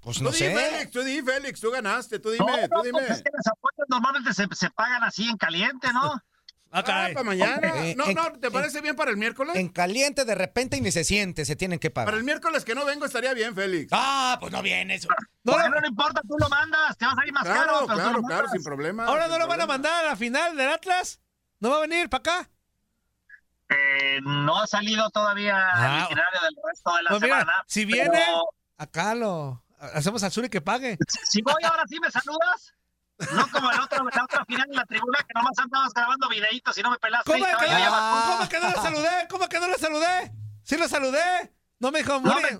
[0.00, 0.54] Pues Tú no di, sé.
[0.54, 2.98] Félix, tú di, Félix, tú ganaste, tú dime, no, tú dime.
[3.00, 6.02] pues es que las apuestas normalmente se, se pagan así en caliente, ¿no?
[6.14, 6.22] Ah,
[6.72, 7.14] Ah, caray.
[7.14, 7.60] para mañana.
[7.96, 9.56] No, En- no, ¿te parece bien para el miércoles?
[9.56, 12.18] En caliente de repente y ni se siente, se tienen que Para pagar.
[12.18, 13.88] el miércoles que no vengo estaría bien, Félix.
[13.92, 15.08] Ah, pues no viene eso.
[15.42, 17.72] No, Bueno, no, no importa, tú lo mandas, te va a salir más Claro, caro,
[17.80, 19.04] pero tú claro, lo claro, sin problema.
[19.06, 21.20] ahora sin no lo van a mandar a la final del Atlas.
[21.58, 22.50] ¿No va a venir para acá?
[23.70, 25.98] Eh, no ha salido todavía Ah.
[25.98, 27.64] el itinerario del resto de la Pues mira, semana.
[27.66, 28.24] si pero viene,
[28.78, 29.62] acá lo
[29.94, 30.98] hacemos al Zuli que pague.
[31.24, 32.74] Si voy ahora sí me saludas.
[33.32, 36.76] No como el otro, la otra final en la tribuna que nomás andabas grabando videitos
[36.78, 37.30] y no me pelaste.
[37.30, 38.24] ¿Cómo y que, te no, vaya a llamar.
[38.38, 39.28] ¿Cómo que no le saludé?
[39.28, 40.32] ¿Cómo que no le saludé?
[40.64, 41.54] Sí lo saludé.
[41.80, 42.58] No me dijo No me, no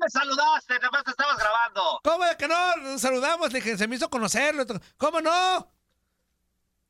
[0.00, 2.00] me saludaste, nada más te estabas grabando.
[2.04, 2.76] ¿Cómo de que no?
[2.76, 4.64] Nos saludamos, le dije, se me hizo conocerlo.
[4.98, 5.30] ¿Cómo no?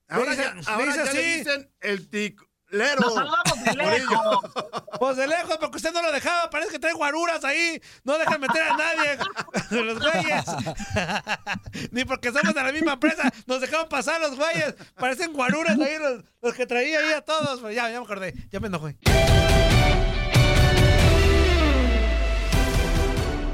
[0.08, 1.38] Ahora, Me ya, dice- ahora dice ya le así.
[1.38, 2.10] dicen el
[2.72, 3.00] ticlero.
[3.00, 4.38] Nos saludamos de lejos.
[4.98, 6.48] Pues de lejos, porque usted no lo dejaba.
[6.48, 7.82] Parece que trae guaruras ahí.
[8.04, 9.18] No dejan meter a nadie.
[9.82, 10.44] los güeyes.
[11.90, 13.32] Ni porque somos de la misma empresa.
[13.46, 14.76] Nos dejaron pasar los güeyes.
[14.94, 17.60] Parecen guaruras ahí los, los que traía ahí a todos.
[17.60, 18.32] Pues ya, ya me acordé.
[18.52, 18.96] Ya me enojé.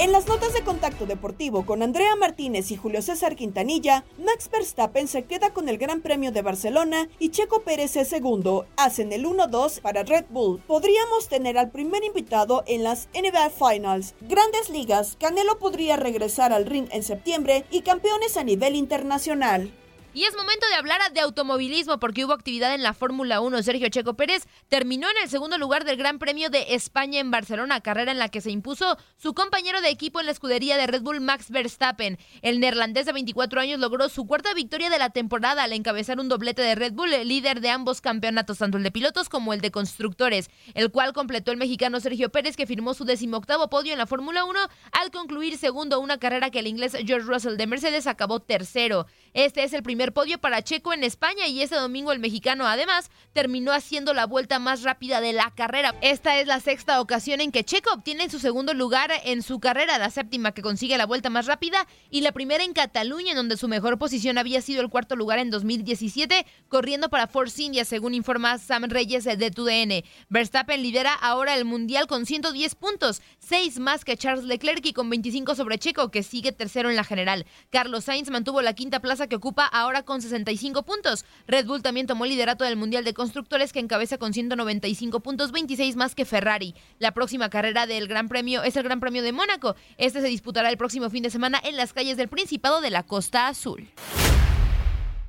[0.01, 5.09] En las notas de contacto deportivo con Andrea Martínez y Julio César Quintanilla, Max Verstappen
[5.09, 8.65] se queda con el Gran Premio de Barcelona y Checo Pérez es segundo.
[8.77, 10.63] Hacen el 1-2 para Red Bull.
[10.69, 14.15] Podríamos tener al primer invitado en las NBA Finals.
[14.21, 19.73] Grandes ligas, Canelo podría regresar al ring en septiembre y campeones a nivel internacional.
[20.14, 23.62] Y es momento de hablar de automovilismo porque hubo actividad en la Fórmula 1.
[23.62, 27.83] Sergio Checo Pérez terminó en el segundo lugar del Gran Premio de España en Barcelona,
[27.83, 31.03] carrera en la que se impuso su compañero de equipo en la escudería de Red
[31.03, 32.18] Bull, Max Verstappen.
[32.40, 36.31] El neerlandés de 24 años logró su cuarta victoria de la temporada al encabezar un
[36.31, 39.71] doblete de Red Bull, líder de ambos campeonatos, tanto el de pilotos como el de
[39.71, 44.07] constructores, el cual completó el mexicano Sergio Pérez, que firmó su decimoctavo podio en la
[44.07, 44.59] Fórmula 1
[44.92, 49.07] al concluir segundo una carrera que el inglés George Russell de Mercedes acabó tercero.
[49.35, 53.11] Este es el primer podio para Checo en España y ese domingo el mexicano además
[53.33, 55.95] terminó haciendo la vuelta más rápida de la carrera.
[56.01, 59.99] Esta es la sexta ocasión en que Checo obtiene su segundo lugar en su carrera,
[59.99, 63.57] la séptima que consigue la vuelta más rápida y la primera en Cataluña, en donde
[63.57, 68.14] su mejor posición había sido el cuarto lugar en 2017, corriendo para Force India, según
[68.14, 70.05] informa Sam Reyes de TUDN.
[70.29, 75.11] Verstappen lidera ahora el mundial con 110 puntos, 6 más que Charles Leclerc y con
[75.11, 77.47] 25 sobre Checo, que sigue tercero en la general.
[77.71, 81.25] Carlos Sainz mantuvo la quinta plaza que ocupa ahora con 65 puntos.
[81.47, 85.53] Red Bull también tomó el liderato del Mundial de Constructores que encabeza con 195 puntos,
[85.53, 86.75] 26 más que Ferrari.
[86.99, 89.77] La próxima carrera del Gran Premio es el Gran Premio de Mónaco.
[89.97, 93.03] Este se disputará el próximo fin de semana en las calles del Principado de la
[93.03, 93.88] Costa Azul.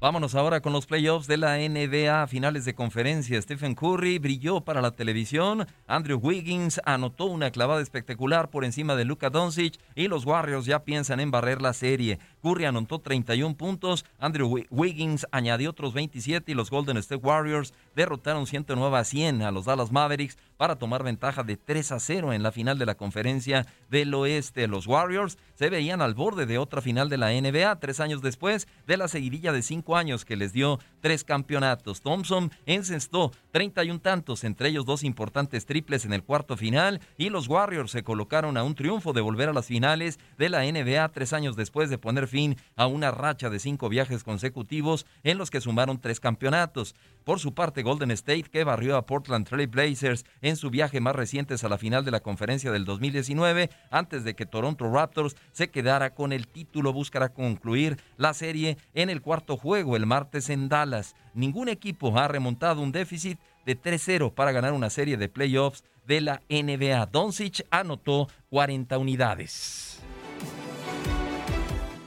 [0.01, 3.41] Vámonos ahora con los playoffs de la NBA, finales de conferencia.
[3.41, 5.67] Stephen Curry brilló para la televisión.
[5.87, 10.85] Andrew Wiggins anotó una clavada espectacular por encima de Luka Doncic y los Warriors ya
[10.85, 12.17] piensan en barrer la serie.
[12.41, 18.47] Curry anotó 31 puntos, Andrew Wiggins añadió otros 27 y los Golden State Warriors derrotaron
[18.47, 22.43] 109 a 100 a los Dallas Mavericks para tomar ventaja de 3 a 0 en
[22.43, 24.67] la final de la conferencia del oeste.
[24.67, 28.67] Los Warriors se veían al borde de otra final de la NBA tres años después
[28.85, 32.01] de la seguidilla de cinco años que les dio tres campeonatos.
[32.01, 37.47] Thompson encestó 31 tantos, entre ellos dos importantes triples en el cuarto final y los
[37.47, 41.31] Warriors se colocaron a un triunfo de volver a las finales de la NBA tres
[41.31, 45.61] años después de poner fin a una racha de cinco viajes consecutivos en los que
[45.61, 46.95] sumaron tres campeonatos.
[47.29, 51.15] Por su parte, Golden State, que barrió a Portland Trail Blazers en su viaje más
[51.15, 55.69] reciente a la final de la conferencia del 2019, antes de que Toronto Raptors se
[55.69, 60.69] quedara con el título, buscará concluir la serie en el cuarto juego el martes en
[60.69, 61.15] Dallas.
[61.35, 66.21] Ningún equipo ha remontado un déficit de 3-0 para ganar una serie de playoffs de
[66.21, 67.05] la NBA.
[67.11, 70.01] Doncic anotó 40 unidades.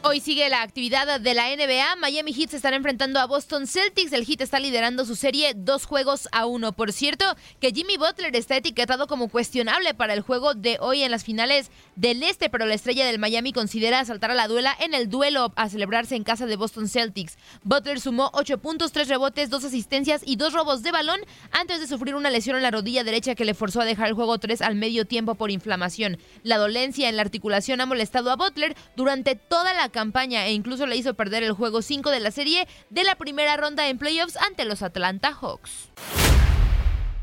[0.05, 1.95] Hoy sigue la actividad de la NBA.
[1.95, 4.13] Miami Heat se estará enfrentando a Boston Celtics.
[4.13, 6.73] El Heat está liderando su serie dos juegos a uno.
[6.73, 7.25] Por cierto,
[7.61, 11.71] que Jimmy Butler está etiquetado como cuestionable para el juego de hoy en las finales
[11.95, 15.53] del Este, pero la estrella del Miami considera saltar a la duela en el duelo
[15.55, 17.39] a celebrarse en casa de Boston Celtics.
[17.63, 21.21] Butler sumó ocho puntos, tres rebotes, dos asistencias y dos robos de balón
[21.53, 24.15] antes de sufrir una lesión en la rodilla derecha que le forzó a dejar el
[24.15, 26.19] juego 3 al medio tiempo por inflamación.
[26.43, 30.87] La dolencia en la articulación ha molestado a Butler durante toda la campaña e incluso
[30.87, 34.37] le hizo perder el juego 5 de la serie de la primera ronda en playoffs
[34.37, 35.91] ante los Atlanta Hawks.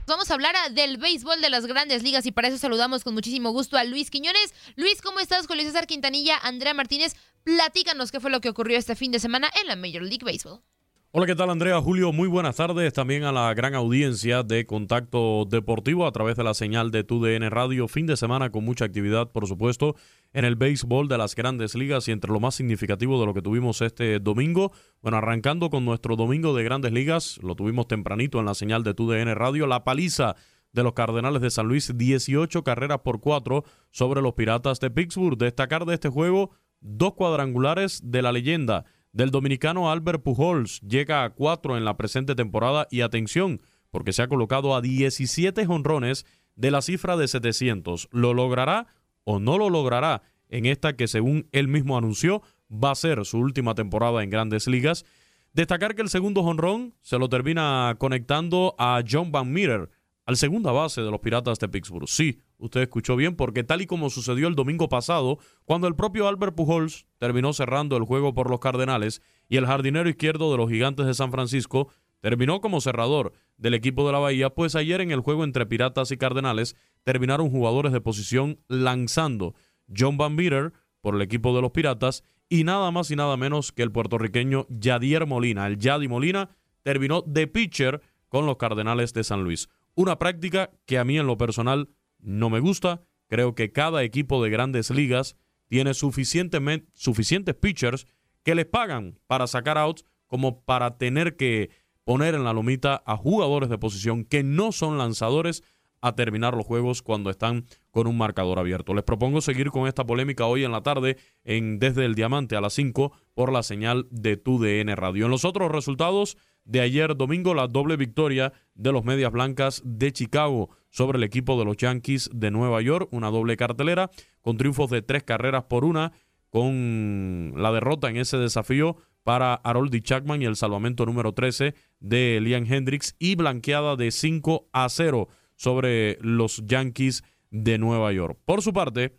[0.08, 3.52] Vamos a hablar del béisbol de las grandes ligas y para eso saludamos con muchísimo
[3.52, 4.56] gusto a Luis Quiñones.
[4.76, 5.46] Luis, ¿cómo estás?
[5.46, 9.52] Julio César Quintanilla, Andrea Martínez, platícanos qué fue lo que ocurrió este fin de semana
[9.62, 10.62] en la Major League Baseball.
[11.12, 11.82] Hola, ¿qué tal Andrea?
[11.82, 16.44] Julio, muy buenas tardes también a la gran audiencia de Contacto Deportivo a través de
[16.44, 17.88] la señal de TUDN Radio.
[17.88, 19.96] Fin de semana con mucha actividad, por supuesto,
[20.34, 23.42] en el béisbol de las grandes ligas y entre lo más significativo de lo que
[23.42, 24.72] tuvimos este domingo.
[25.02, 28.94] Bueno, arrancando con nuestro domingo de grandes ligas, lo tuvimos tempranito en la señal de
[28.94, 30.36] TUDN Radio, la paliza
[30.74, 35.40] de los Cardenales de San Luis, 18 carreras por 4 sobre los Piratas de Pittsburgh.
[35.40, 38.86] Destacar de este juego dos cuadrangulares de la leyenda
[39.20, 40.80] del dominicano Albert Pujols.
[40.80, 43.60] Llega a 4 en la presente temporada y atención,
[43.92, 48.08] porque se ha colocado a 17 jonrones de la cifra de 700.
[48.14, 48.88] ¿Lo logrará
[49.26, 53.40] o no lo logrará en esta que según él mismo anunció va a ser su
[53.40, 55.04] última temporada en grandes ligas?
[55.52, 59.90] Destacar que el segundo jonrón se lo termina conectando a John Van Meter,
[60.26, 62.08] al segunda base de los Piratas de Pittsburgh.
[62.08, 66.28] Sí, usted escuchó bien, porque tal y como sucedió el domingo pasado, cuando el propio
[66.28, 70.70] Albert Pujols terminó cerrando el juego por los Cardenales y el jardinero izquierdo de los
[70.70, 71.90] Gigantes de San Francisco
[72.22, 76.12] terminó como cerrador del equipo de la Bahía, pues ayer en el juego entre Piratas
[76.12, 79.56] y Cardenales terminaron jugadores de posición lanzando
[79.96, 83.72] John Van Meter por el equipo de los Piratas y nada más y nada menos
[83.72, 85.68] que el puertorriqueño Yadier Molina.
[85.68, 86.50] El Yadi Molina
[86.84, 89.70] terminó de pitcher con los Cardenales de San Luis.
[89.96, 91.90] Una práctica que a mí en lo personal
[92.20, 98.08] no me gusta Creo que cada equipo de grandes ligas tiene suficientes pitchers
[98.44, 101.70] que les pagan para sacar outs como para tener que
[102.04, 105.64] poner en la lomita a jugadores de posición que no son lanzadores
[106.02, 108.96] a terminar los juegos cuando están con un marcador abierto.
[108.96, 112.62] Les propongo seguir con esta polémica hoy en la tarde en Desde el Diamante a
[112.62, 115.26] las 5 por la señal de TUDN Radio.
[115.26, 116.38] En los otros resultados
[116.70, 121.58] de ayer domingo, la doble victoria de los Medias Blancas de Chicago sobre el equipo
[121.58, 124.12] de los Yankees de Nueva York, una doble cartelera
[124.42, 126.12] con triunfos de tres carreras por una,
[126.52, 132.40] con la derrota en ese desafío para Haroldi Chapman y el salvamento número 13 de
[132.40, 138.38] Liam Hendricks y blanqueada de 5 a 0 sobre los Yankees de Nueva York.
[138.46, 139.18] Por su parte,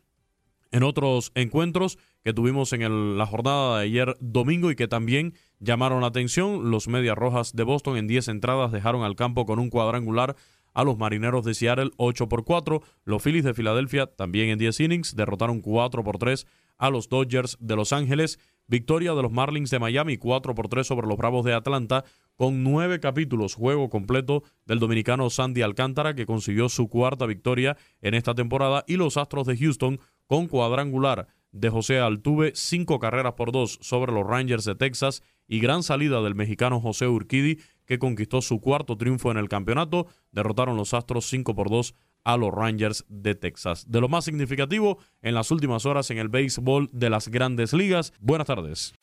[0.71, 6.03] en otros encuentros que tuvimos en la jornada de ayer domingo y que también llamaron
[6.03, 9.71] la atención, los Medias Rojas de Boston en 10 entradas dejaron al campo con un
[9.71, 10.37] cuadrangular
[10.75, 12.83] a los Marineros de Seattle 8 por 4.
[13.05, 16.47] Los Phillies de Filadelfia también en 10 innings derrotaron 4 por 3
[16.79, 18.39] a los Dodgers de Los Ángeles.
[18.67, 22.05] Victoria de los Marlins de Miami 4 por 3 sobre los Bravos de Atlanta
[22.37, 28.15] con nueve capítulos, juego completo del dominicano Sandy Alcántara, que consiguió su cuarta victoria en
[28.15, 33.53] esta temporada, y los Astros de Houston con cuadrangular de José Altuve, cinco carreras por
[33.53, 38.41] dos sobre los Rangers de Texas y gran salida del mexicano José Urquidi, que conquistó
[38.41, 40.07] su cuarto triunfo en el campeonato.
[40.31, 41.95] Derrotaron los Astros 5 por 2
[42.25, 43.91] a los Rangers de Texas.
[43.91, 48.13] De lo más significativo en las últimas horas en el béisbol de las grandes ligas.
[48.21, 48.95] Buenas tardes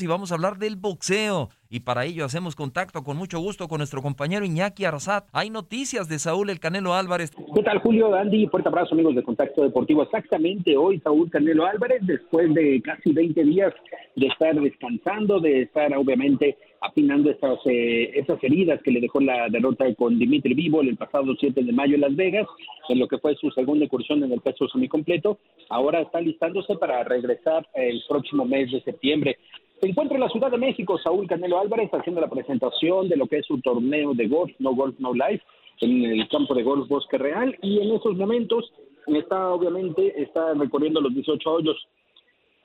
[0.00, 1.50] y vamos a hablar del boxeo.
[1.70, 5.26] Y para ello hacemos contacto con mucho gusto con nuestro compañero Iñaki Arzat.
[5.32, 7.30] Hay noticias de Saúl El Canelo Álvarez.
[7.54, 8.14] ¿Qué tal, Julio?
[8.14, 10.02] Andy, fuerte abrazo, amigos de Contacto Deportivo.
[10.02, 13.72] Exactamente hoy, Saúl Canelo Álvarez, después de casi 20 días
[14.16, 19.48] de estar descansando, de estar obviamente afinando estas, eh, esas heridas que le dejó la
[19.48, 22.46] derrota con Dimitri Vivo el pasado 7 de mayo en Las Vegas,
[22.88, 25.38] en lo que fue su segunda incursión en el peso semicompleto.
[25.70, 29.38] Ahora está listándose para regresar el próximo mes de septiembre.
[29.84, 33.26] Se encuentra en la Ciudad de México Saúl Canelo Álvarez haciendo la presentación de lo
[33.26, 35.44] que es su torneo de golf, No Golf No Life,
[35.82, 38.72] en el campo de golf Bosque Real y en esos momentos
[39.08, 41.76] está obviamente está recorriendo los 18 hoyos.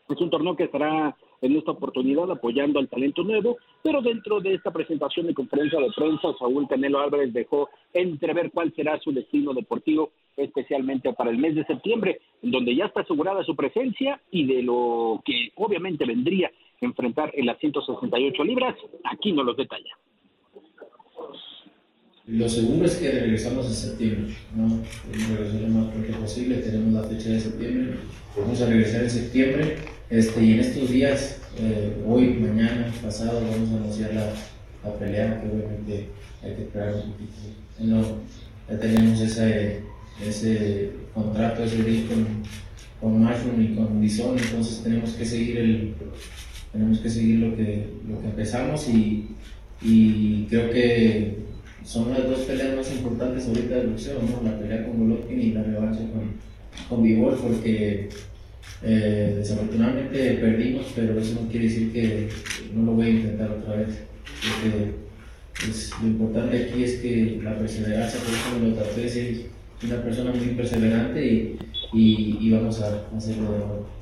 [0.08, 4.54] Es un torneo que estará en esta oportunidad apoyando al talento nuevo, pero dentro de
[4.54, 9.54] esta presentación de conferencia de prensa, Saúl Canelo Álvarez dejó entrever cuál será su destino
[9.54, 14.64] deportivo, especialmente para el mes de septiembre, donde ya está asegurada su presencia y de
[14.64, 16.50] lo que obviamente vendría
[16.82, 18.76] enfrentar en las 168 libras.
[19.04, 19.92] Aquí no los detalla.
[22.30, 24.84] Lo seguro es que regresamos en septiembre, ¿no?
[25.12, 27.96] Regresar lo más pronto posible, tenemos la fecha de septiembre,
[28.38, 29.78] vamos a regresar en septiembre,
[30.12, 34.32] este, y en estos días, eh, hoy, mañana, pasado, vamos a anunciar la,
[34.84, 36.10] la, pelea, que obviamente
[36.44, 37.34] hay que esperar un poquito.
[37.80, 38.02] No,
[38.70, 39.82] ya tenemos ese,
[40.24, 42.28] ese contrato, ese deal con,
[43.02, 45.96] con Mushroom y con Bison, entonces tenemos que seguir el,
[46.72, 49.30] tenemos que seguir lo que, lo que empezamos y,
[49.82, 51.38] y creo que
[51.84, 54.50] son las dos peleas más importantes ahorita del boxeo, ¿no?
[54.50, 56.34] la pelea con Golovkin y la revancha con,
[56.88, 58.10] con Vivol, porque
[58.84, 62.30] eh, desafortunadamente perdimos, pero eso no quiere decir que
[62.74, 64.00] no lo voy a intentar otra vez.
[65.60, 69.50] Pues, lo importante aquí es que la perseverancia, por eso me lo traté de decir,
[69.84, 71.58] una persona muy perseverante y,
[71.94, 73.99] y, y vamos a hacerlo de nuevo.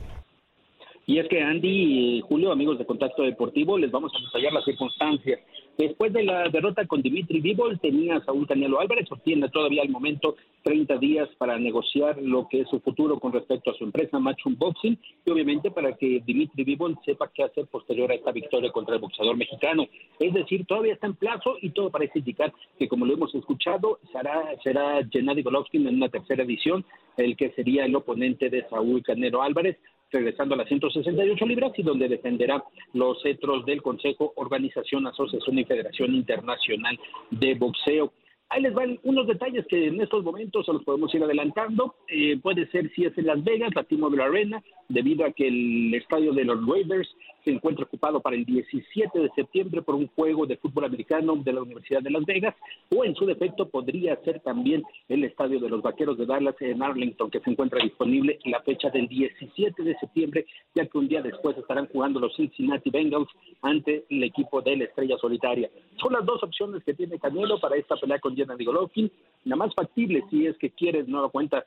[1.10, 4.66] Y es que Andy y Julio, amigos de Contacto Deportivo, les vamos a detallar las
[4.66, 5.40] circunstancias.
[5.78, 10.36] Después de la derrota con Dimitri Vivol, tenía Saúl Canelo Álvarez, obtiene todavía al momento
[10.64, 14.58] 30 días para negociar lo que es su futuro con respecto a su empresa Matchroom
[14.58, 18.96] Boxing y obviamente para que Dimitri Vivol sepa qué hacer posterior a esta victoria contra
[18.96, 19.88] el boxeador mexicano.
[20.20, 24.00] Es decir, todavía está en plazo y todo parece indicar que como lo hemos escuchado,
[24.12, 26.84] será, será Gennady Golovkin en una tercera edición,
[27.16, 29.78] el que sería el oponente de Saúl Canelo Álvarez
[30.12, 35.66] regresando a las 168 libras y donde defenderá los cetros del Consejo, Organización, Asociación y
[35.66, 37.00] Federación Internacional
[37.32, 38.14] de Boxeo.
[38.50, 41.96] Ahí les van unos detalles que en estos momentos se los podemos ir adelantando.
[42.08, 45.94] Eh, puede ser si es en Las Vegas, la T-Mobile Arena, debido a que el
[45.94, 47.10] estadio de los Raiders
[47.44, 51.54] se encuentra ocupado para el 17 de septiembre por un juego de fútbol americano de
[51.54, 52.54] la Universidad de Las Vegas,
[52.94, 56.84] o en su defecto podría ser también el estadio de los Vaqueros de Dallas en
[56.84, 61.22] Arlington, que se encuentra disponible la fecha del 17 de septiembre, ya que un día
[61.22, 63.30] después estarán jugando los Cincinnati Bengals
[63.62, 65.70] ante el equipo de la Estrella Solitaria.
[66.02, 69.10] Son las dos opciones que tiene Canelo para esta pelea con Gennady Golovkin.
[69.46, 71.66] La más factible, si es que quieres nueva cuenta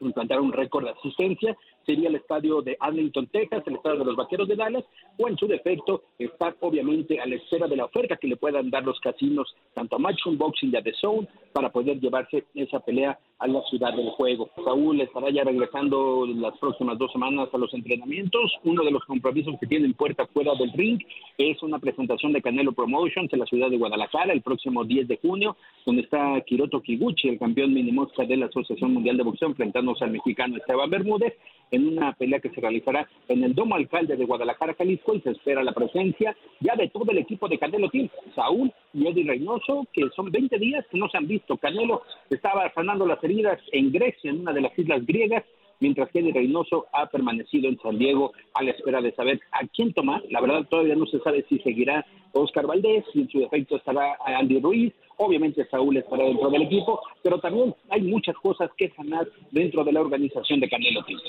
[0.00, 1.56] implantar un récord de asistencia,
[1.86, 4.84] sería el estadio de Arlington, Texas, el estadio de los Vaqueros de Dallas,
[5.18, 8.70] o en su defecto, estar obviamente a la espera de la oferta que le puedan
[8.70, 12.80] dar los casinos, tanto a Matchroom Boxing y a The Zone, para poder llevarse esa
[12.80, 14.50] pelea a la ciudad del juego.
[14.64, 18.52] Saúl estará ya regresando las próximas dos semanas a los entrenamientos.
[18.64, 21.00] Uno de los compromisos que tiene en puerta fuera del ring
[21.38, 25.18] es una presentación de Canelo Promotions en la ciudad de Guadalajara el próximo 10 de
[25.18, 30.04] junio, donde está Kiroto Kiguchi, el campeón minimosca de la Asociación Mundial de Boxeo, enfrentándose
[30.04, 31.34] al mexicano Esteban Bermúdez
[31.74, 35.30] en una pelea que se realizará en el Domo Alcalde de Guadalajara, Jalisco, y se
[35.30, 39.86] espera la presencia ya de todo el equipo de Canelo Team, Saúl y Eddie Reynoso,
[39.92, 41.56] que son 20 días que no se han visto.
[41.56, 45.44] Canelo estaba sanando las heridas en Grecia, en una de las islas griegas,
[45.80, 49.66] mientras que Eddie Reynoso ha permanecido en San Diego a la espera de saber a
[49.66, 50.22] quién tomar.
[50.30, 54.16] La verdad todavía no se sabe si seguirá Oscar Valdés, si en su defecto estará
[54.24, 59.26] Andy Ruiz, obviamente Saúl estará dentro del equipo, pero también hay muchas cosas que sanar
[59.50, 61.20] dentro de la organización de Canelo Team.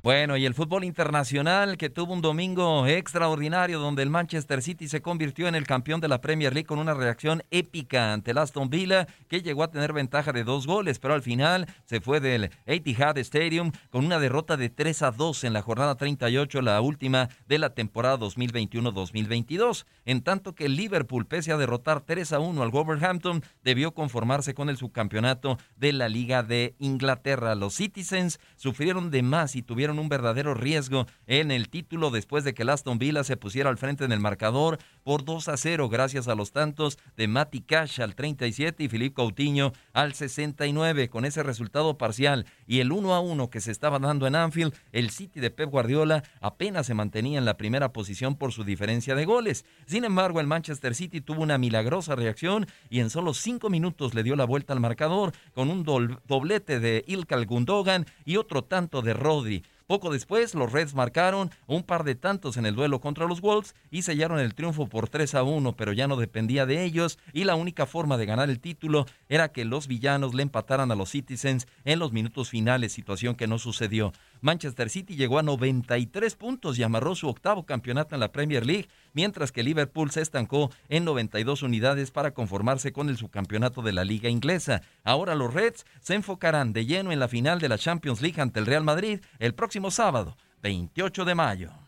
[0.00, 5.02] Bueno, y el fútbol internacional que tuvo un domingo extraordinario donde el Manchester City se
[5.02, 8.70] convirtió en el campeón de la Premier League con una reacción épica ante el Aston
[8.70, 12.50] Villa que llegó a tener ventaja de dos goles, pero al final se fue del
[12.64, 17.28] Etihad Stadium con una derrota de 3 a 2 en la jornada 38, la última
[17.48, 22.70] de la temporada 2021-2022, en tanto que Liverpool, pese a derrotar 3 a 1 al
[22.70, 27.56] Wolverhampton, debió conformarse con el subcampeonato de la Liga de Inglaterra.
[27.56, 32.52] Los Citizens sufrieron de más y tuvieron un verdadero riesgo en el título después de
[32.52, 35.88] que el Aston Villa se pusiera al frente en el marcador por 2 a 0
[35.88, 41.08] gracias a los tantos de Mati Cash al 37 y Filipe Coutinho al 69.
[41.08, 44.74] Con ese resultado parcial y el 1 a 1 que se estaba dando en Anfield,
[44.92, 49.14] el City de Pep Guardiola apenas se mantenía en la primera posición por su diferencia
[49.14, 49.64] de goles.
[49.86, 54.22] Sin embargo, el Manchester City tuvo una milagrosa reacción y en solo 5 minutos le
[54.22, 59.14] dio la vuelta al marcador con un doblete de Ilkal Gundogan y otro tanto de
[59.14, 59.64] Rodri.
[59.88, 63.74] Poco después, los Reds marcaron un par de tantos en el duelo contra los Wolves
[63.90, 67.44] y sellaron el triunfo por 3 a 1, pero ya no dependía de ellos y
[67.44, 71.08] la única forma de ganar el título era que los villanos le empataran a los
[71.12, 74.12] Citizens en los minutos finales, situación que no sucedió.
[74.40, 78.88] Manchester City llegó a 93 puntos y amarró su octavo campeonato en la Premier League,
[79.12, 84.04] mientras que Liverpool se estancó en 92 unidades para conformarse con el subcampeonato de la
[84.04, 84.82] liga inglesa.
[85.04, 88.60] Ahora los Reds se enfocarán de lleno en la final de la Champions League ante
[88.60, 91.87] el Real Madrid el próximo sábado, 28 de mayo.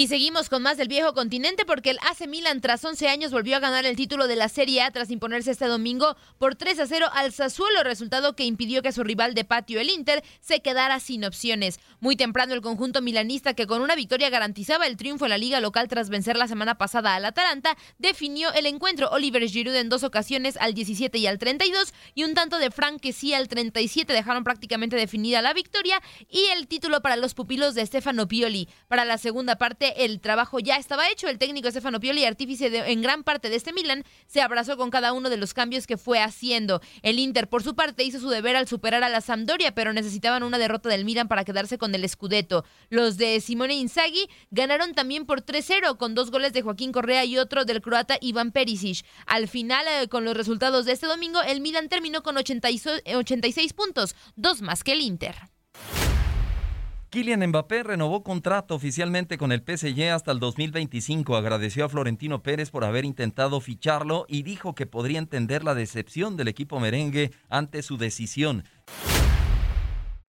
[0.00, 3.54] Y seguimos con más del viejo continente porque el AC Milan tras 11 años volvió
[3.54, 6.86] a ganar el título de la Serie A tras imponerse este domingo por 3 a
[6.86, 11.00] 0 al Sassuolo, resultado que impidió que su rival de patio, el Inter, se quedara
[11.00, 11.80] sin opciones.
[12.00, 15.60] Muy temprano el conjunto milanista que con una victoria garantizaba el triunfo en la liga
[15.60, 19.10] local tras vencer la semana pasada al Atalanta, definió el encuentro.
[19.10, 23.02] Oliver Giroud en dos ocasiones al 17 y al 32 y un tanto de Frank
[23.02, 27.74] que sí al 37 dejaron prácticamente definida la victoria y el título para los pupilos
[27.74, 28.66] de Stefano Pioli.
[28.88, 31.28] Para la segunda parte el trabajo ya estaba hecho.
[31.28, 35.12] El técnico Stefano Pioli, artífice en gran parte de este Milan, se abrazó con cada
[35.12, 36.80] uno de los cambios que fue haciendo.
[37.02, 40.42] El Inter, por su parte, hizo su deber al superar a la Sampdoria, pero necesitaban
[40.42, 42.64] una derrota del Milan para quedarse con el Scudetto.
[42.88, 47.38] Los de Simone Inzaghi ganaron también por 3-0 con dos goles de Joaquín Correa y
[47.38, 49.04] otro del croata Iván Perisic.
[49.26, 54.14] Al final, eh, con los resultados de este domingo, el Milan terminó con 86 puntos,
[54.36, 55.36] dos más que el Inter.
[57.10, 61.34] Kylian Mbappé renovó contrato oficialmente con el PSG hasta el 2025.
[61.34, 66.36] Agradeció a Florentino Pérez por haber intentado ficharlo y dijo que podría entender la decepción
[66.36, 68.62] del equipo merengue ante su decisión.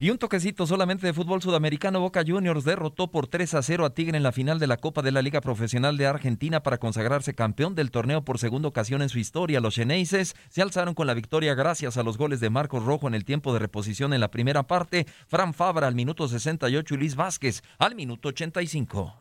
[0.02, 3.94] Y un toquecito solamente de fútbol sudamericano, Boca Juniors derrotó por 3 a 0 a
[3.94, 7.36] Tigre en la final de la Copa de la Liga Profesional de Argentina para consagrarse
[7.36, 9.60] campeón del torneo por segunda ocasión en su historia.
[9.60, 13.14] Los Xeneises se alzaron con la victoria gracias a los goles de Marcos Rojo en
[13.14, 17.16] el tiempo de reposición en la primera parte, Fran Fabra al minuto 68 y Luis
[17.16, 19.14] Vázquez al minuto 85.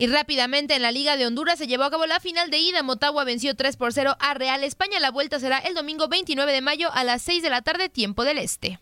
[0.00, 2.82] Y rápidamente en la Liga de Honduras se llevó a cabo la final de ida.
[2.82, 4.98] Motagua venció 3 por 0 a Real España.
[4.98, 8.24] La vuelta será el domingo 29 de mayo a las 6 de la tarde, tiempo
[8.24, 8.80] del este.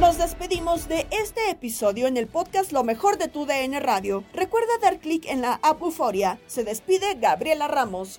[0.00, 4.24] Nos despedimos de este episodio en el podcast Lo mejor de tu DN Radio.
[4.32, 6.38] Recuerda dar clic en la app Euforia.
[6.46, 8.18] Se despide Gabriela Ramos.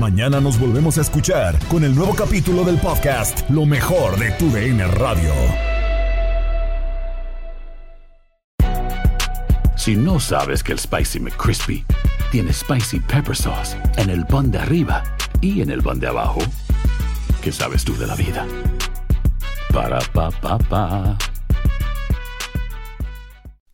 [0.00, 4.48] Mañana nos volvemos a escuchar con el nuevo capítulo del podcast Lo mejor de tu
[4.48, 5.34] DN Radio.
[9.76, 11.84] Si no sabes que el Spicy McCrispy
[12.32, 15.04] tiene Spicy Pepper Sauce en el pan de arriba
[15.42, 16.40] y en el pan de abajo,
[17.42, 18.46] ¿qué sabes tú de la vida?
[19.72, 21.35] Para, pa, pa, pa.